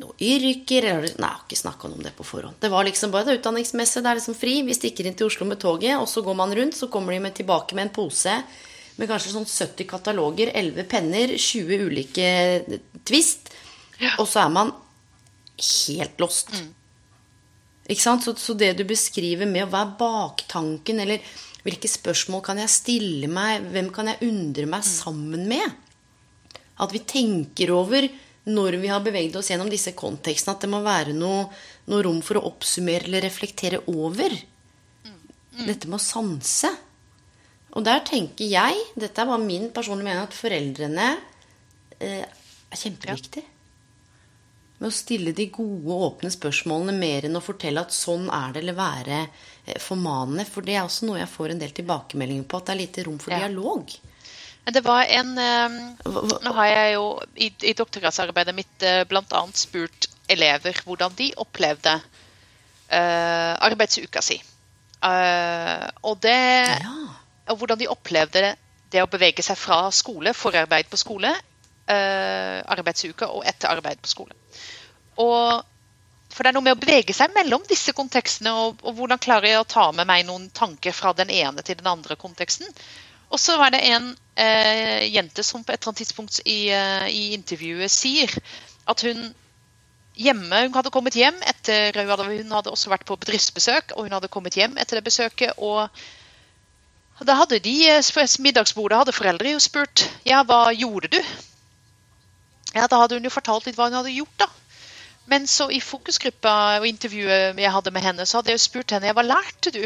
[0.00, 0.88] noen yrker?
[0.88, 2.58] Eller, nei, jeg har ikke snakka om det på forhånd.
[2.60, 4.04] Det var liksom bare det utdanningsmesse.
[4.04, 4.58] Det er liksom fri.
[4.68, 6.76] Vi stikker inn til Oslo med toget, og så går man rundt.
[6.76, 8.36] Så kommer de med tilbake med en pose
[8.98, 12.28] med kanskje sånn 70 kataloger, 11 penner, 20 ulike
[13.08, 13.52] twist.
[14.02, 14.14] Ja.
[14.18, 14.72] Og så er man
[15.62, 16.52] helt lost.
[16.56, 16.72] Mm.
[17.92, 18.24] Ikke sant?
[18.24, 21.22] Så, så, det du beskriver med hva er baktanken, eller
[21.62, 24.90] hvilke spørsmål kan jeg stille meg, hvem kan jeg undre meg mm.
[24.90, 25.80] sammen med?
[26.82, 28.08] At vi tenker over
[28.50, 31.44] når vi har beveget oss gjennom disse kontekstene, at det må være noe,
[31.90, 34.34] noe rom for å oppsummere eller reflektere over.
[35.06, 35.20] Mm.
[35.60, 35.66] Mm.
[35.68, 36.72] Dette med å sanse.
[37.72, 41.08] Og der tenker jeg, dette var min personlige mening, at foreldrene
[41.98, 43.44] eh, er kjempeviktig.
[44.82, 48.64] Med å stille de gode, åpne spørsmålene mer enn å fortelle at sånn er det,
[48.64, 50.44] eller være eh, formanende.
[50.48, 53.06] For det er også noe jeg får en del tilbakemeldinger på, at det er lite
[53.08, 53.44] rom for ja.
[53.46, 53.94] dialog.
[54.62, 55.78] Det var en eh,
[56.44, 59.46] Nå har jeg jo i, i doktorgradsarbeidet mitt eh, bl.a.
[59.58, 61.96] spurt elever hvordan de opplevde
[62.92, 64.38] uh, arbeidsuka si.
[65.02, 66.36] Uh, og, det,
[66.78, 66.92] ja.
[67.48, 68.52] Og hvordan de opplevde
[68.92, 71.32] det, å bevege seg fra skole, forarbeid på skole,
[71.92, 74.36] arbeidsuke og etter arbeid på skole.
[75.20, 75.62] Og,
[76.32, 79.50] for det er noe med å bevege seg mellom disse kontekstene, og, og hvordan klarer
[79.50, 82.68] jeg å ta med meg noen tanker fra den ene til den andre konteksten.
[83.32, 87.06] Og så var det en eh, jente som på et eller annet tidspunkt i, eh,
[87.08, 88.34] i, intervjuet sier
[88.84, 89.30] at hun
[90.12, 94.28] hjemme Hun hadde kommet hjem etter Hun hadde også vært på bedriftsbesøk, og hun hadde
[94.28, 95.54] kommet hjem etter det besøket.
[95.56, 95.88] og
[97.28, 101.20] da hadde de eh, middagsbordet hadde foreldre jo spurt ja, hva gjorde du?
[102.72, 104.36] Ja, Da hadde hun jo fortalt litt hva hun hadde gjort.
[104.40, 104.48] da.
[105.28, 108.94] Men så i fokusgruppa og intervjuet jeg hadde med henne, så hadde jeg jo spurt
[108.96, 109.84] henne ja, hva lærte du?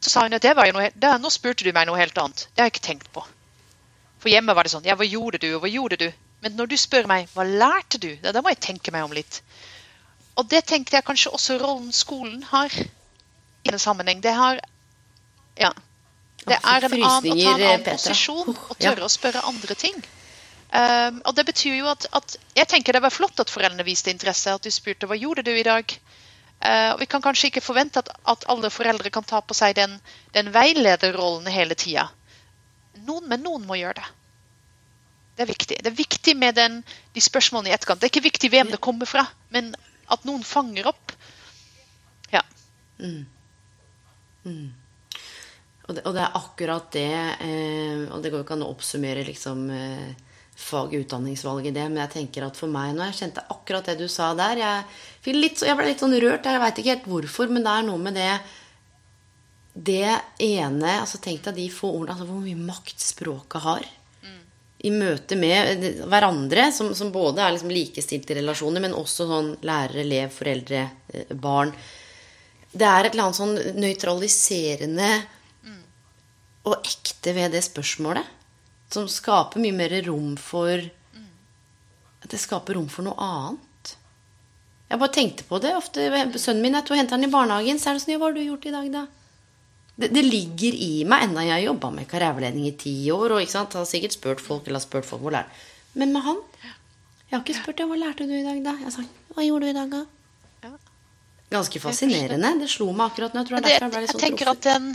[0.00, 2.16] Så sa hun at det var jo noe, da, nå spurte du meg noe helt
[2.22, 2.46] annet.
[2.54, 3.24] Det har jeg ikke tenkt på.
[4.22, 6.06] For hjemme var det sånn Ja, hva gjorde du, og hva gjorde du?
[6.44, 9.14] Men når du spør meg hva lærte du, da, da må jeg tenke meg om
[9.16, 9.40] litt.
[10.36, 14.22] Og det tenkte jeg kanskje også rollen skolen har i en sammenheng.
[14.22, 14.60] Det har
[15.56, 15.72] Ja.
[16.46, 19.96] Det er en annen, å ta en annen posisjon og tørre å spørre andre ting.
[20.66, 24.10] Um, og det betyr jo at, at, Jeg tenker det var flott at foreldrene viste
[24.10, 24.54] interesse.
[24.54, 25.96] At de spurte hva gjorde du i dag.
[26.62, 29.76] Uh, og Vi kan kanskje ikke forvente at, at, alle foreldre kan ta på seg
[29.78, 29.98] den,
[30.36, 32.08] den veilederrollen hele tida.
[33.06, 34.08] Noen, men noen må gjøre det.
[35.36, 35.82] Det er viktig.
[35.84, 36.80] Det er viktig med den,
[37.12, 38.00] de spørsmålene i etterkant.
[38.00, 39.74] Det er ikke viktig hvem det kommer fra, men
[40.12, 41.12] at noen fanger opp.
[42.32, 42.40] Ja.
[42.96, 43.26] Mm.
[44.46, 44.70] Mm.
[45.86, 47.10] Og, det, og, det, er akkurat det
[47.46, 50.08] eh, Og det går ikke an å oppsummere liksom eh,
[50.56, 53.86] fag- og utdanningsvalget i det, men jeg tenker at for meg nå Jeg kjente akkurat
[53.90, 54.62] det du sa der.
[54.62, 56.48] Jeg, litt, jeg ble litt sånn rørt.
[56.48, 58.32] Jeg veit ikke helt hvorfor, men det er noe med det
[59.90, 63.86] Det ene altså Tenk deg de få ordene altså Hvor mye makt språket har.
[64.86, 70.02] I møte med hverandre, som, som både er liksom likestilte relasjoner, men også sånn lærer,
[70.02, 71.72] elev, foreldre, eh, barn.
[72.76, 75.08] Det er et eller annet sånn nøytraliserende.
[76.66, 78.34] Og ekte ved det spørsmålet
[78.92, 80.82] som skaper mye mer rom for
[82.26, 83.92] det skaper rom for noe annet.
[84.90, 86.06] Jeg bare tenkte på det ofte.
[86.38, 87.78] Sønnen min, jeg tror henter han i barnehagen.
[87.78, 89.04] Så er det sånn Ja, hva har du gjort i dag, da?
[89.96, 93.36] Det, det ligger i meg, enda jeg har jobba med karriereveiledning i ti år.
[93.36, 96.26] Og ikke sant, har sikkert spurt folk, eller har spurt folk hvor lærer Men med
[96.26, 98.76] han Jeg har ikke spurt deg, hva lærte du i dag, da?
[98.84, 100.72] Jeg sa hva gjorde du i dag, da?
[101.50, 102.56] Ganske fascinerende.
[102.58, 103.46] Det slo meg akkurat nå.
[103.46, 104.90] Jeg det jeg Jeg tenker at den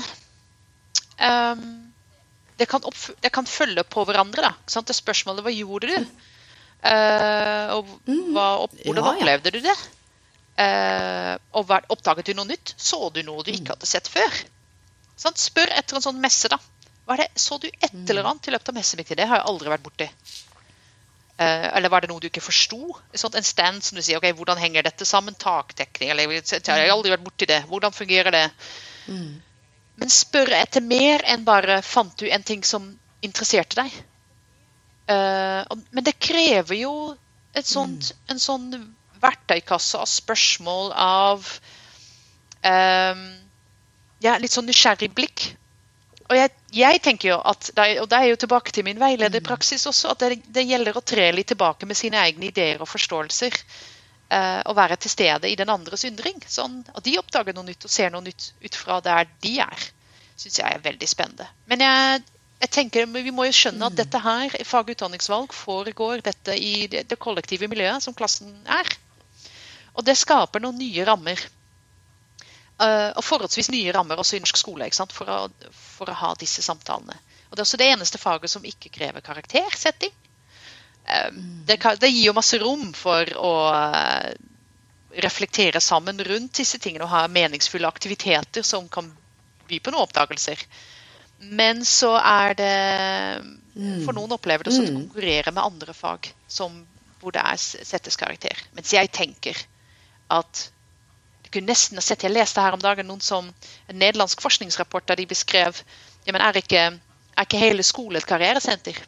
[1.21, 2.83] det kan,
[3.21, 4.41] det kan, følge på hverandre.
[4.49, 4.51] da.
[4.69, 4.89] Sant?
[4.89, 6.11] Det spørsmålet hva gjorde du?
[6.81, 8.31] Uh, og mm.
[8.33, 9.17] hva, opp, hvordan ja, ja.
[9.17, 9.75] opplevde du det?
[10.61, 12.73] Uh, og hva, oppdaget du noe nytt?
[12.77, 14.39] Så du noe du ikke hadde sett før?
[15.21, 16.57] Sånn, Spør etter en sånn messe, da.
[17.11, 18.05] Det, så du et mm.
[18.09, 19.01] eller annet i løpet av messen?
[19.03, 20.07] Det har jeg aldri vært borti.
[21.41, 22.95] Uh, eller var det noe du ikke forsto?
[23.13, 25.37] Sånn, en stand som du sier ok, hvordan henger dette sammen?
[25.37, 26.13] Takdekning?
[26.13, 27.61] Eller jeg har aldri vært borti det.
[27.69, 28.47] Hvordan fungerer det?
[29.09, 29.39] Mm.
[30.01, 32.87] Men spørre etter mer enn bare 'fant du en ting som
[33.21, 33.99] interesserte deg'?
[35.11, 35.61] Uh,
[35.91, 36.93] men det krever jo
[37.61, 38.19] sånt, mm.
[38.33, 38.67] en sånn
[39.21, 41.47] verktøykasse av spørsmål, av
[42.65, 43.25] um,
[44.23, 45.51] ja, litt sånn nysgjerrig blikk.
[46.31, 50.13] Og jeg, jeg, tenker jo at, og det er jo tilbake til min veilederpraksis også,
[50.13, 53.57] at det, det gjelder å tre litt tilbake med sine egne ideer og forståelser
[54.31, 56.37] å være til stede i den andres undring.
[56.47, 59.87] Sånn at de oppdager noe nytt og ser noe nytt ut fra der de er.
[60.39, 61.47] Syns jeg er veldig spennende.
[61.69, 62.21] Men jeg,
[62.63, 63.99] jeg, tenker vi må jo skjønne at mm.
[63.99, 68.89] dette her, fag- og utdanningsvalg, foregår dette i det, kollektive miljøet som klassen er.
[69.97, 71.43] Og det skaper noen nye rammer.
[72.81, 76.63] Uh, og forholdsvis nye rammer også i norsk skole for å, for, å, ha disse
[76.65, 77.13] samtalene.
[77.51, 80.15] Og Det er også det eneste faget som ikke krever karaktersetting.
[81.05, 84.31] Ehm, det, kan, det, gir jo masse rom for å eh,
[85.23, 89.09] reflektere sammen rundt disse tingene og ha meningsfulle aktiviteter som kan
[89.67, 90.61] by på noen oppdagelser.
[91.41, 92.75] Men så er det
[93.73, 94.03] mm.
[94.05, 94.99] For noen opplever det som å mm.
[94.99, 96.75] konkurrere med andre fag som,
[97.21, 98.61] hvor det er settes karakter.
[98.77, 99.57] Mens jeg tenker
[100.31, 100.67] at
[101.41, 103.49] jeg kunne nesten ha sett, Jeg leste her om dagen noen som,
[103.89, 105.81] en nederlandsk forskningsrapport der de beskrev
[106.23, 106.83] ja, men er ikke,
[107.33, 109.01] er ikke hele skole et karrieresenter.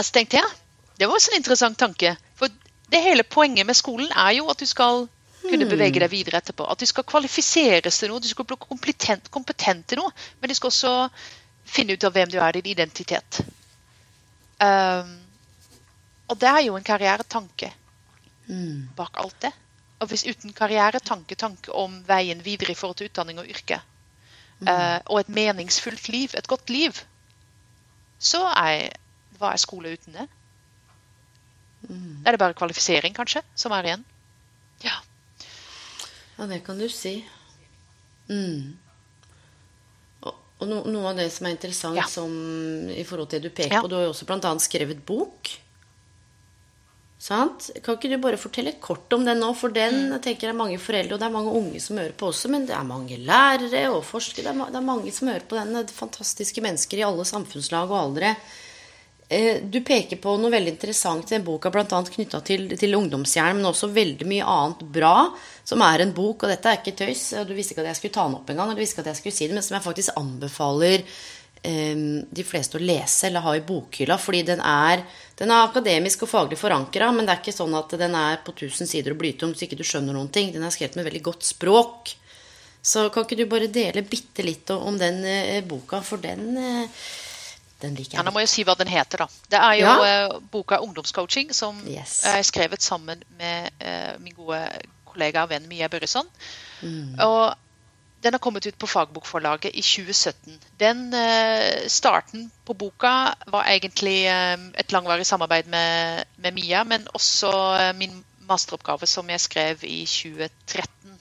[0.00, 0.56] Altså tenkte jeg,
[1.00, 2.12] det var også en interessant tanke.
[2.36, 2.52] For
[2.92, 5.06] det hele poenget med skolen er jo at du skal
[5.40, 5.72] kunne hmm.
[5.72, 6.66] bevege deg videre etterpå.
[6.68, 10.12] At du skal kvalifiseres til noe, du skal bli kompetent, kompetent til noe.
[10.40, 10.92] Men du skal også
[11.64, 13.40] finne ut av hvem du er, din identitet.
[14.60, 15.14] Um,
[16.28, 17.70] og det er jo en karrieretanke
[18.50, 18.90] hmm.
[18.98, 19.52] bak alt det.
[20.00, 23.80] Og hvis uten karriere, tanke, tanke om veien videre i forhold til utdanning og yrke,
[24.60, 24.68] mm.
[24.68, 26.96] uh, og et meningsfullt liv, et godt liv,
[28.20, 28.94] så er
[29.36, 30.24] hva er skole uten det?
[31.88, 32.22] Mm.
[32.26, 34.04] Er det bare kvalifisering, kanskje, som er igjen?
[34.84, 34.98] Ja.
[36.38, 37.14] Ja, det kan du si.
[38.28, 38.76] Mm.
[40.22, 42.04] Og, og no, noe av det som er interessant Ja.
[42.08, 42.30] som,
[42.92, 43.82] i forhold til det du peker Ja.
[43.82, 44.52] på Du har jo også bl.a.
[44.58, 45.50] skrevet bok.
[47.20, 47.66] Sant?
[47.84, 49.50] Kan ikke du bare fortelle kort om den nå?
[49.54, 50.12] For den Mm.
[50.14, 52.48] jeg tenker jeg er mange foreldre, og det er mange unge som hører på også,
[52.48, 54.44] men det er mange lærere og forskere.
[54.44, 55.74] Det er, det er mange som hører på den.
[55.74, 58.36] Det er fantastiske mennesker i alle samfunnslag og aldre.
[59.30, 61.86] Eh, Du peker på noe veldig interessant i den boka, bl.a.
[61.86, 65.12] knytta til, til ungdomshjelm, men også veldig mye annet bra,
[65.62, 66.42] som er en bok.
[66.42, 67.28] Og dette er ikke tøys.
[67.46, 69.12] Du visste ikke at jeg skulle ta den opp engang, eller du visste ikke at
[69.14, 72.02] jeg skulle si det, men som jeg faktisk anbefaler eh,
[72.40, 74.18] de fleste å lese eller ha i bokhylla.
[74.18, 75.06] Fordi den er,
[75.38, 78.56] den er akademisk og faglig forankra, men det er ikke sånn at den er på
[78.58, 80.50] 1000 sider og blytung så ikke du skjønner noen ting.
[80.56, 82.16] Den er skrevet med veldig godt språk.
[82.82, 87.02] Så kan ikke du bare dele bitte litt om den eh, boka, for den eh,
[87.82, 89.26] den liker Ja, nå må jeg si hva den heter, da.
[89.50, 90.26] Det er jo Ja.
[90.26, 92.24] eh, boka 'Ungdomscoaching', som Yes.
[92.24, 94.60] er skrevet sammen med eh, min gode
[95.06, 96.26] kollega og venn Mia Børresson.
[96.82, 97.16] Mm.
[97.20, 97.54] Og
[98.22, 100.58] den har kommet ut på Fagbokforlaget i 2017.
[100.80, 107.06] Den eh, Starten på boka var egentlig eh, et langvarig samarbeid med, med Mia, men
[107.14, 107.50] også
[107.80, 111.18] eh, min masteroppgave som jeg skrev i 2013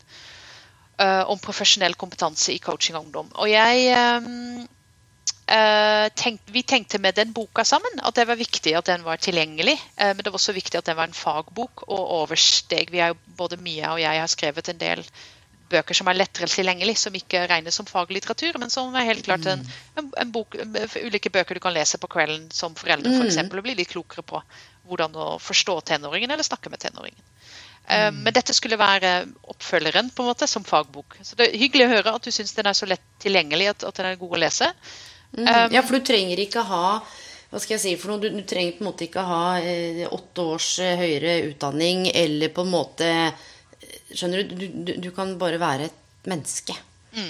[0.99, 3.32] eh, om profesjonell kompetanse i coaching av ungdom.
[3.36, 4.68] Og jeg
[5.49, 9.17] eh, eh, vi tenkte med den boka sammen at det var viktig at den var
[9.17, 9.75] tilgjengelig.
[9.97, 12.91] eh, men det var også viktig at den var en fagbok og oversteg.
[12.91, 15.03] Vi er jo, både Mia og jeg har skrevet en del
[15.69, 19.45] bøker som er lettere tilgjengelig, som ikke regnes som faglitteratur, men som er helt klart
[19.45, 19.61] en,
[19.99, 20.57] en, en bok,
[21.03, 24.25] ulike bøker du kan lese på kvelden som forelder for eksempel, og bli litt klokere
[24.25, 24.41] på
[24.89, 27.21] hvordan å forstå tenåringen eller snakke med tenåringen.
[27.89, 28.19] Mm.
[28.25, 29.11] Men dette skulle være
[29.49, 31.15] oppfølgeren på en måte, som fagbok.
[31.25, 33.85] Så det er hyggelig å høre at du syns den er så lett tilgjengelig at,
[33.89, 34.67] at den er god å lese.
[35.38, 35.47] Mm.
[35.71, 36.99] ja, for du trenger ikke ha
[37.49, 38.21] hva skal jeg si for noe?
[38.21, 42.51] Du, du trenger på en måte ikke ha eh, åtte års eh, høyere utdanning eller
[42.53, 43.47] på en måte eh,
[44.09, 44.53] Skjønner du?
[44.53, 46.75] Du, du, du kan bare være et menneske.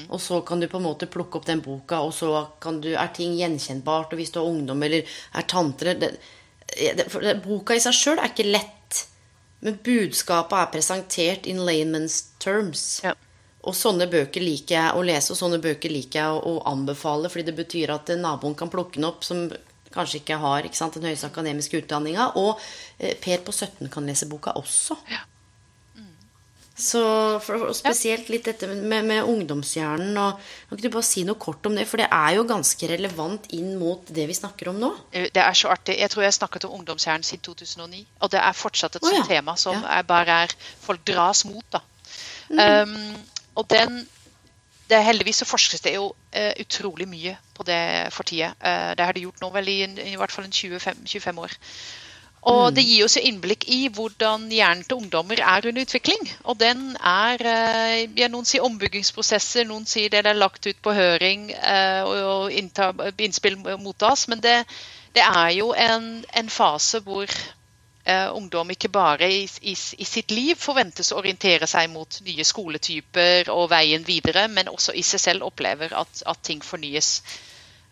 [0.09, 2.31] Og så kan du på en måte plukke opp den boka, og så
[2.61, 4.11] kan du, er ting gjenkjennbart.
[4.11, 6.11] Og hvis du har ungdom eller er tanter det,
[6.75, 9.03] det, for det, Boka i seg sjøl er ikke lett.
[9.63, 13.01] Men budskapet er presentert in layman's terms.
[13.03, 13.15] Ja.
[13.69, 17.29] Og sånne bøker liker jeg å lese, og sånne bøker liker jeg å, å anbefale,
[17.29, 19.45] fordi det betyr at eh, naboen kan plukke den opp, som
[19.93, 22.31] kanskje ikke har ikke sant, den høyeste akademiske utdanninga.
[22.41, 22.55] Og
[22.97, 24.97] eh, Per på 17 kan lese boka også.
[26.79, 27.01] Så
[27.43, 30.15] for, og spesielt litt dette med, med ungdomshjernen.
[30.15, 30.39] Og,
[30.69, 31.83] kan ikke du bare si noe kort om det?
[31.89, 34.93] For det er jo ganske relevant inn mot det vi snakker om nå.
[35.11, 35.97] Det er så artig.
[35.99, 38.05] Jeg tror jeg har snakket om ungdomshjernen siden 2009.
[38.23, 39.25] Og det er fortsatt et oh, ja.
[39.27, 39.99] tema som Ja.
[39.99, 40.55] er bare er
[40.85, 41.65] folk dras mot.
[41.75, 41.83] da.
[42.49, 42.95] Um,
[43.59, 44.01] og den
[44.89, 48.55] det er Heldigvis så forskes det jo uh, utrolig mye på det for tida.
[48.57, 51.57] Uh, det har de gjort nå vel i, i hvert fall en 25, 25 år.
[52.49, 56.23] Og det gir oss innblikk i hvordan hjernen til ungdommer er under utvikling.
[56.47, 60.93] Og den er eh, ja, Noen sier ombyggingsprosesser, noen sier det er lagt ut på
[60.95, 62.13] høring og,
[62.47, 64.29] og innspill mottas.
[64.31, 64.55] Men det,
[65.19, 67.27] det er jo en, en fase hvor
[68.33, 73.51] ungdom ikke bare i, i, i sitt liv forventes å orientere seg mot nye skoletyper
[73.53, 77.19] og veien videre, men også i seg selv opplever at, at ting fornyes.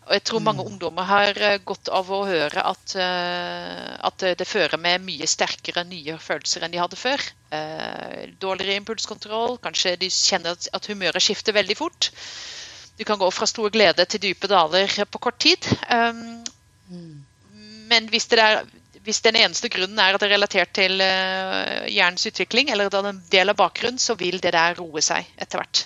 [0.08, 4.46] Og jeg tror mange ungdommer har eh, godt av å høre at, eh, at det,
[4.48, 7.24] fører med mye sterkere nye følelser enn de hadde før.
[7.52, 12.08] Eh, dårligere impulskontroll, kanskje de kjenner at, humøret skifter veldig fort.
[12.96, 15.68] Du kan gå fra stor glede til dype daler på kort tid.
[15.92, 16.40] Um,
[17.92, 18.64] men hvis, det er,
[19.04, 22.94] hvis den eneste grunnen er at det er relatert til eh, hjernens utvikling, eller at
[22.94, 25.84] det er en del av bakgrunnen, så vil det der roe seg etter hvert.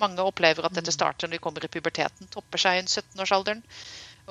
[0.00, 3.62] Mange opplever at dette starter når de kommer i puberteten, topper seg i 17-årsalderen,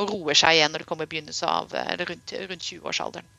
[0.02, 3.30] og roer seg igjen når de kommer i begynnelsen av eller rundt, rundt 20-årsalderen.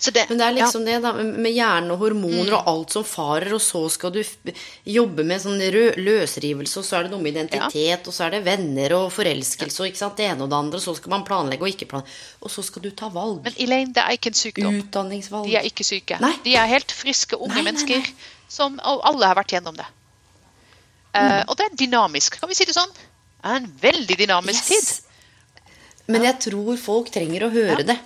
[0.00, 0.64] Så det, Men det er ja.
[0.64, 4.22] liksom det da, med hjerne og hormoner og alt som farer, og så skal du
[4.88, 8.40] jobbe med sånn løsrivelse, og så er det noe med identitet, og så er det
[8.46, 11.26] venner og forelskelse, og ikke sant, det ene og det andre, og så skal man
[11.28, 13.42] planlegge og ikke planlegge, og så skal du ta valg.
[13.44, 14.80] Men Elaine, det er ikke en sykdom.
[14.86, 15.52] Utdanningsvalg.
[15.52, 16.16] De er ikke syke.
[16.24, 16.32] Nei.
[16.48, 18.10] De er helt friske, unge Nei, nei, mennesker.
[18.48, 19.86] Som, og alle har vært gjennom det.
[21.12, 22.40] Eh, og det er dynamisk.
[22.40, 22.90] Kan vi si det sånn?
[22.96, 24.72] Det er en veldig dynamisk Yes.
[24.72, 25.70] tid.
[26.10, 27.98] Men jeg tror folk trenger å høre det.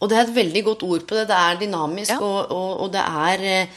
[0.00, 1.26] Og det er et veldig godt ord på det.
[1.30, 2.18] Det er dynamisk, Ja.
[2.20, 3.68] og, og, og det er eh,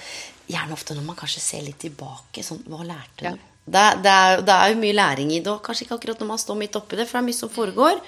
[0.51, 2.43] gjerne ofte når man kanskje ser litt tilbake.
[2.43, 3.35] Sånn, hva lærte Ja.
[3.69, 6.27] Det, det, er, det er jo mye læring i det, og kanskje ikke akkurat når
[6.31, 7.99] man står midt oppi det, for det er mye som foregår.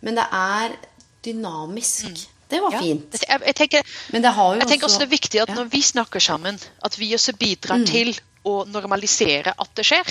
[0.00, 0.76] Men det er
[1.24, 2.26] dynamisk.
[2.50, 2.74] Det var Mm.
[2.74, 2.80] Ja.
[2.80, 3.16] fint.
[3.28, 5.68] Jeg, jeg, tenker, Men det har jo jeg tenker også det er viktig at når
[5.70, 8.10] vi snakker sammen, at vi også bidrar til
[8.48, 10.08] å normalisere at det skjer.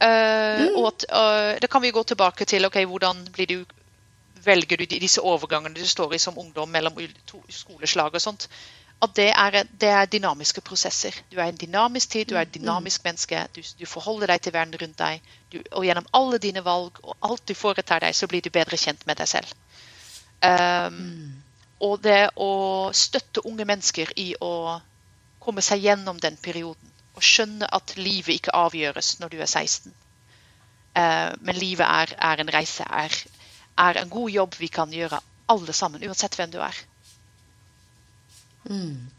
[0.00, 3.64] Eh, Og at, uh, Da kan vi gå tilbake til ok, hvordan blir du,
[4.46, 8.48] velger du disse overgangene du står i som ungdom mellom to skoleslag og sånt.
[9.02, 11.12] at det er, det er, dynamiske prosesser.
[11.30, 12.60] Du er en dynamisk tid, du er et mm.
[12.62, 13.46] dynamisk menneske.
[13.56, 15.20] Du, du forholder deg til verden rundt deg.
[15.52, 18.76] Du, og gjennom alle dine valg og alt du foretar deg, så blir du bedre
[18.76, 19.52] kjent med deg selv.
[20.40, 21.42] Um.
[21.84, 24.80] Og det å støtte unge mennesker i å
[25.44, 29.92] komme seg gjennom den perioden og skjønne at livet ikke avgjøres når du er 16.
[30.96, 33.12] Uh, men livet er, er en reise, er,
[33.78, 35.20] er en god jobb vi kan gjøre
[35.52, 36.78] alle sammen, uansett hvem du er.
[38.70, 39.10] Mm.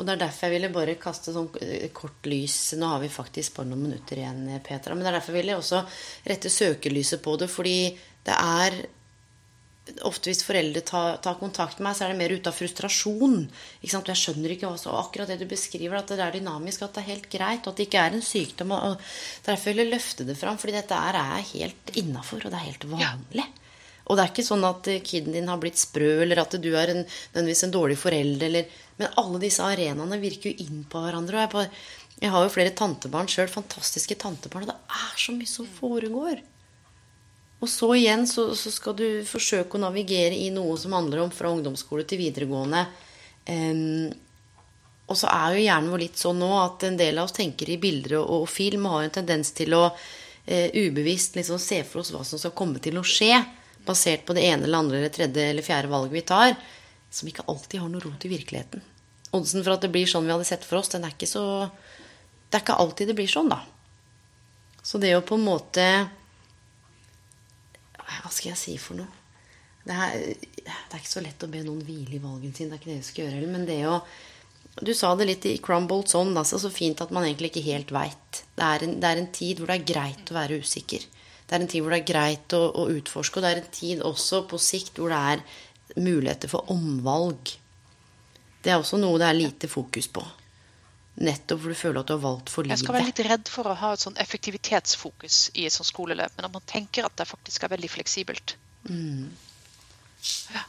[0.00, 1.50] Og det er derfor jeg ville bare kaste sånn
[1.94, 4.96] kort lys Nå har vi faktisk bare noen minutter igjen, Petra.
[4.96, 5.82] Men det er derfor jeg ville også
[6.30, 7.50] rette søkelyset på det.
[7.52, 7.76] Fordi
[8.24, 8.80] det er
[10.06, 13.40] Ofte hvis foreldre tar, tar kontakt med meg, så er det mer ut av frustrasjon.
[13.80, 14.10] Ikke sant?
[14.12, 17.08] Jeg skjønner ikke også, akkurat det du beskriver, at det er dynamisk, at det er
[17.08, 18.74] helt greit, og at det ikke er en sykdom.
[18.76, 19.08] Og
[19.48, 21.18] derfor vil jeg løfte det fram, fordi dette er
[21.56, 23.48] helt innafor, og det er helt vanlig.
[23.48, 23.59] Ja.
[24.10, 26.90] Og det er ikke sånn at kiden din har blitt sprø, eller at du er
[26.90, 27.04] en,
[27.38, 28.48] en dårlig forelder.
[28.48, 31.44] Eller, men alle disse arenaene virker jo inn på hverandre.
[31.46, 31.70] Og jeg,
[32.24, 36.42] jeg har jo flere tantebarn sjøl, fantastiske tantebarn, og det er så mye som foregår.
[37.60, 41.30] Og så igjen så, så, skal du forsøke å navigere i noe som handler om
[41.34, 42.86] fra ungdomsskole til videregående.
[43.46, 44.10] Um,
[45.10, 47.70] og så er jo hjernen vår litt sånn nå at en del av oss tenker
[47.70, 51.82] i bilder og, og film og har en tendens til å uh, ubevisst liksom se
[51.84, 53.34] for oss hva som skal komme til å skje
[53.86, 56.54] basert på det ene eller andre eller tredje eller fjerde valget vi tar,
[57.10, 58.82] som ikke alltid har noe rot i virkeligheten.
[59.36, 61.44] Oddsen for at det blir sånn vi hadde sett for oss, den er ikke så
[62.50, 63.60] Det er ikke alltid det blir sånn, da.
[64.82, 65.86] Så det å på en måte
[68.00, 69.20] Hva skal jeg si for noe?
[69.86, 70.16] Det er,
[70.66, 72.68] det er ikke så lett å be noen hvile i valgen sin.
[72.68, 73.54] Det er ikke det vi skal gjøre heller.
[73.54, 74.00] Men det å
[74.86, 77.90] Du sa det litt i Crumbled Sånn, altså, så fint at man egentlig ikke helt
[77.94, 78.42] veit.
[78.54, 81.06] Det, det, er en tid hvor det er greit å være usikker.
[81.50, 83.72] Det er en tid hvor det er greit å, å utforske, og det er en
[83.74, 85.40] tid også på sikt hvor det er
[85.98, 87.50] muligheter for omvalg.
[88.62, 90.22] Det er også noe det er lite fokus på.
[91.26, 92.76] Nettopp for du føler at du har valgt for livet.
[92.76, 96.36] Jeg skal være litt redd for å ha et sånn effektivitetsfokus i et sånt skoleløp,
[96.36, 98.54] men om man tenker at det faktisk er veldig fleksibelt.
[98.86, 99.26] Mm.
[100.54, 100.62] Ja.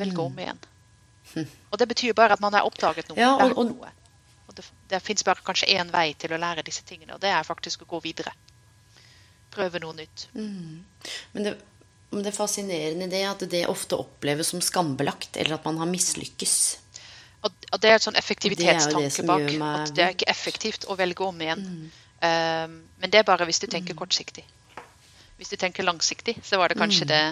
[0.00, 0.62] Velge om igjen.
[1.34, 1.44] Mm.
[1.44, 3.20] Og det betyr bare at man har oppdaget noe.
[3.20, 3.92] Ja, og, og, noe.
[4.48, 7.36] og det, det fins bare kanskje én vei til å lære disse tingene, og det
[7.36, 8.32] er faktisk å gå videre
[9.52, 10.26] prøve noe nytt.
[10.34, 10.82] Mm.
[11.32, 11.56] Men det,
[12.24, 16.56] det fascinerende det at det ofte oppleves som skambelagt, eller at man har mislykkes.
[17.42, 19.48] Og det er et sånn effektivitetstanke bak.
[19.82, 21.62] At det er ikke effektivt å velge om igjen.
[21.64, 21.86] Mm.
[22.22, 23.98] Um, men det er bare hvis du tenker mm.
[23.98, 24.44] kortsiktig.
[25.40, 27.10] Hvis du tenker langsiktig, så var det kanskje mm.
[27.10, 27.22] det,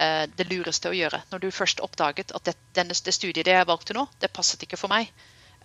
[0.00, 1.20] uh, det lureste å gjøre.
[1.34, 4.62] Når du først oppdaget at det, denne, det studiet det jeg valgte nå, det passet
[4.64, 5.10] ikke for meg.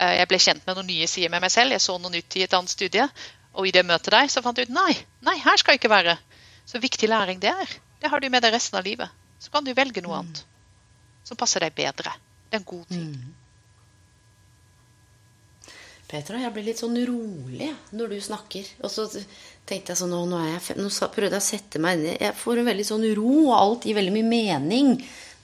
[0.02, 1.78] Uh, jeg ble kjent med noen nye sider med meg selv.
[1.78, 3.08] Jeg så noe nytt i et annet studie.
[3.56, 4.94] Og i det møtet der så fant jeg ut nei,
[5.26, 6.18] nei, her skal jeg ikke være.
[6.68, 7.78] Så viktig læring det er.
[8.02, 9.10] Det har du med deg resten av livet.
[9.40, 10.20] Så kan du velge noe mm.
[10.22, 10.46] annet
[11.26, 12.14] som passer deg bedre.
[12.50, 13.16] Det er en god tid.
[13.16, 13.34] Mm.
[16.06, 18.68] Petra, jeg blir litt sånn rolig når du snakker.
[18.86, 19.08] Og så
[19.66, 22.38] tenkte jeg sånn Nå, nå, jeg, nå prøvde jeg å sette meg inn i Jeg
[22.38, 24.94] får en veldig sånn ro, og alt gir veldig mye mening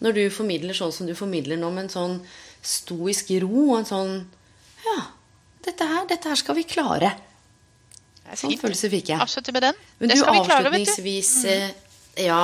[0.01, 2.15] når du formidler sånn som du formidler nå, med en sånn
[2.65, 4.13] stoisk ro og en sånn
[4.85, 4.99] Ja,
[5.65, 7.11] dette her, dette her skal vi klare.
[8.39, 9.21] Sånn følelse fikk jeg.
[9.23, 9.79] Avslutte med den.
[9.99, 11.07] Men det skal vi klare, vet du.
[11.51, 12.41] Eh, ja,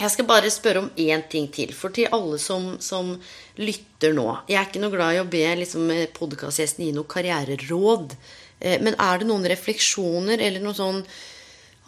[0.00, 1.74] jeg skal bare spørre om én ting til.
[1.76, 3.14] For til alle som, som,
[3.60, 8.14] lytter nå Jeg er ikke noe glad i å be liksom, podkastgjestene gi noe karriereråd.
[8.60, 11.02] Eh, men er det noen refleksjoner eller noen sånn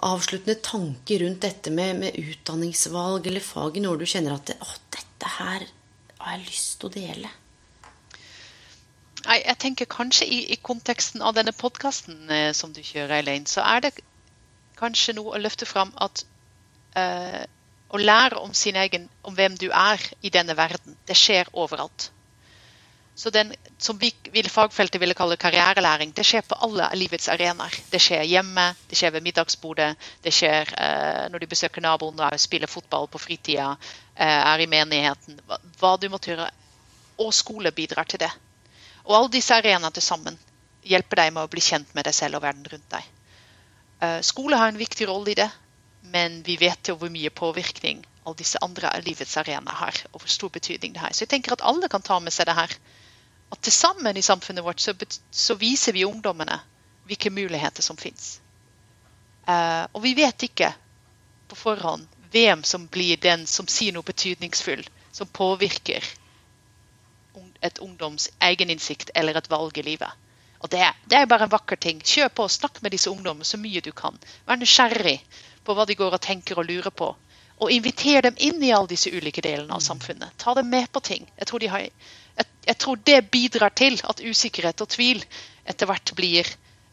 [0.03, 4.73] avsluttende tanker rundt dette med, med utdanningsvalg eller fag i noe du kjenner at Å,
[4.93, 5.65] dette her
[6.23, 7.31] har jeg lyst til å dele?
[9.23, 13.47] Nei, jeg tenker kanskje i, i konteksten av denne podkasten eh, som du kjører, Eileen,
[13.47, 13.93] så er det
[14.79, 16.25] kanskje noe å løfte fram at
[16.99, 17.45] eh,
[17.93, 22.11] å lære om sin egen, om hvem du er i denne verden, det skjer overalt.
[23.15, 27.75] Så den som vi vil fagfeltet ville kalle karrierelæring, det skjer på alle livets arenaer.
[27.93, 29.91] Det skjer hjemme, det skjer ved middagsbordet,
[30.25, 33.75] det skjer eh, når du besøker naboen, og spiller fotball på fritida,
[34.17, 35.43] eh, er i menigheten.
[35.47, 36.49] Hva, hva du måtte gjøre.
[37.21, 38.33] Og skole bidrar til det.
[39.07, 40.39] Og alle disse arenaene til sammen
[40.87, 43.11] hjelper deg med å bli kjent med deg selv og verden rundt deg.
[44.03, 45.49] Eh, skole har en viktig rolle i det,
[46.15, 50.31] men vi vet jo hvor mye påvirkning alle disse andre livets arenaer har, og hvor
[50.31, 51.15] stor betydning det har.
[51.15, 52.75] Så jeg tenker at alle kan ta med seg det her.
[53.53, 54.95] At til sammen i samfunnet vårt så,
[55.31, 56.61] så viser vi ungdommene
[57.07, 58.39] hvilke muligheter som fins.
[59.43, 60.71] Uh, og vi vet ikke
[61.51, 66.07] på forhånd hvem som blir den som sier noe betydningsfull, som påvirker
[67.63, 70.23] et ungdoms egeninnsikt eller et valg i livet.
[70.63, 72.01] Og det, det, er bare en vakker ting.
[72.07, 74.19] Kjør på, snakk med disse ungdommene så mye du kan.
[74.47, 75.19] Vær nysgjerrig
[75.67, 77.09] på hva de går og tenker og lurer på.
[77.63, 80.35] Og inviter dem inn i alle disse ulike delene av samfunnet.
[80.39, 81.27] Ta dem med på ting.
[81.39, 81.89] Jeg tror de har,
[82.67, 85.25] jeg tror det bidrar til at usikkerhet og tvil
[85.67, 86.47] etter hvert blir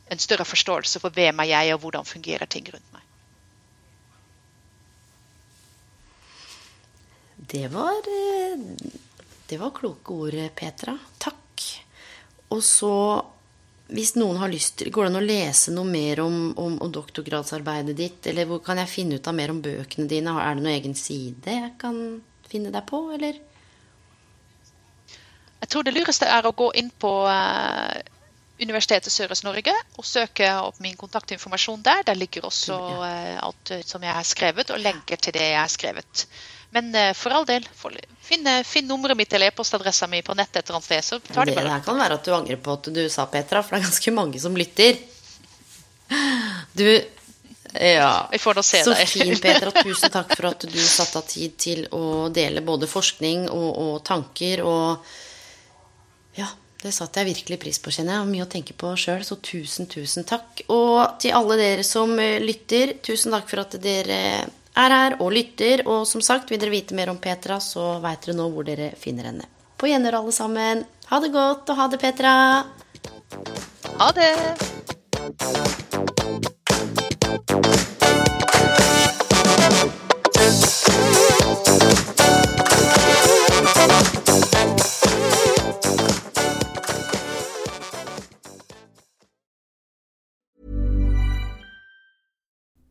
[0.10, 3.06] en større forståelse for hvem er jeg, og hvordan fungerer ting rundt meg.
[7.50, 8.60] Det var, eh,
[9.50, 10.94] det var kloke ord, Petra.
[11.18, 11.66] Takk.
[12.54, 12.94] Og så,
[13.90, 16.92] hvis noen har lyst til Går det an å lese noe mer om, om, om,
[16.94, 18.30] doktorgradsarbeidet ditt?
[18.30, 20.36] Eller hvor kan jeg finne ut av mer om bøkene dine?
[20.38, 21.98] Er det noen egen side jeg kan
[22.50, 23.42] finne deg på, eller?
[25.60, 27.98] Jeg tror det lureste er å gå inn på uh,
[28.62, 32.06] Universitetet Sørøst-Norge og søke opp min kontaktinformasjon der.
[32.08, 35.74] Der ligger også uh, alt som jeg har skrevet, og lenker til det jeg har
[35.74, 36.26] skrevet.
[36.76, 37.66] Men uh, for all del,
[38.22, 41.50] finn, finn nummeret mitt eller e-postadressa mi på nettet et eller annet sted, så tar
[41.50, 41.80] det bare.
[41.80, 44.14] Det kan være at du angrer på at du sa Petra, for det er ganske
[44.14, 45.00] mange som lytter.
[46.74, 46.86] Du
[47.74, 48.30] ja.
[48.32, 49.72] Vi får nå se Så fint, Petra.
[49.84, 53.96] Tusen takk for at du satte av tid til å dele både forskning og, og
[54.06, 54.64] tanker.
[54.66, 56.48] Og ja,
[56.82, 58.26] det satte jeg virkelig pris på, kjenner jeg.
[58.26, 60.64] Og mye å tenke på sjøl, så tusen, tusen takk.
[60.74, 64.20] Og til alle dere som lytter, tusen takk for at dere
[64.80, 65.84] er her og lytter.
[65.88, 68.92] Og som sagt, vil dere vite mer om Petra, så veit dere nå hvor dere
[69.00, 69.46] finner henne.
[69.80, 70.84] På gjenhør, alle sammen.
[71.12, 72.34] Ha det godt, og ha det, Petra.
[74.00, 74.34] Ha det.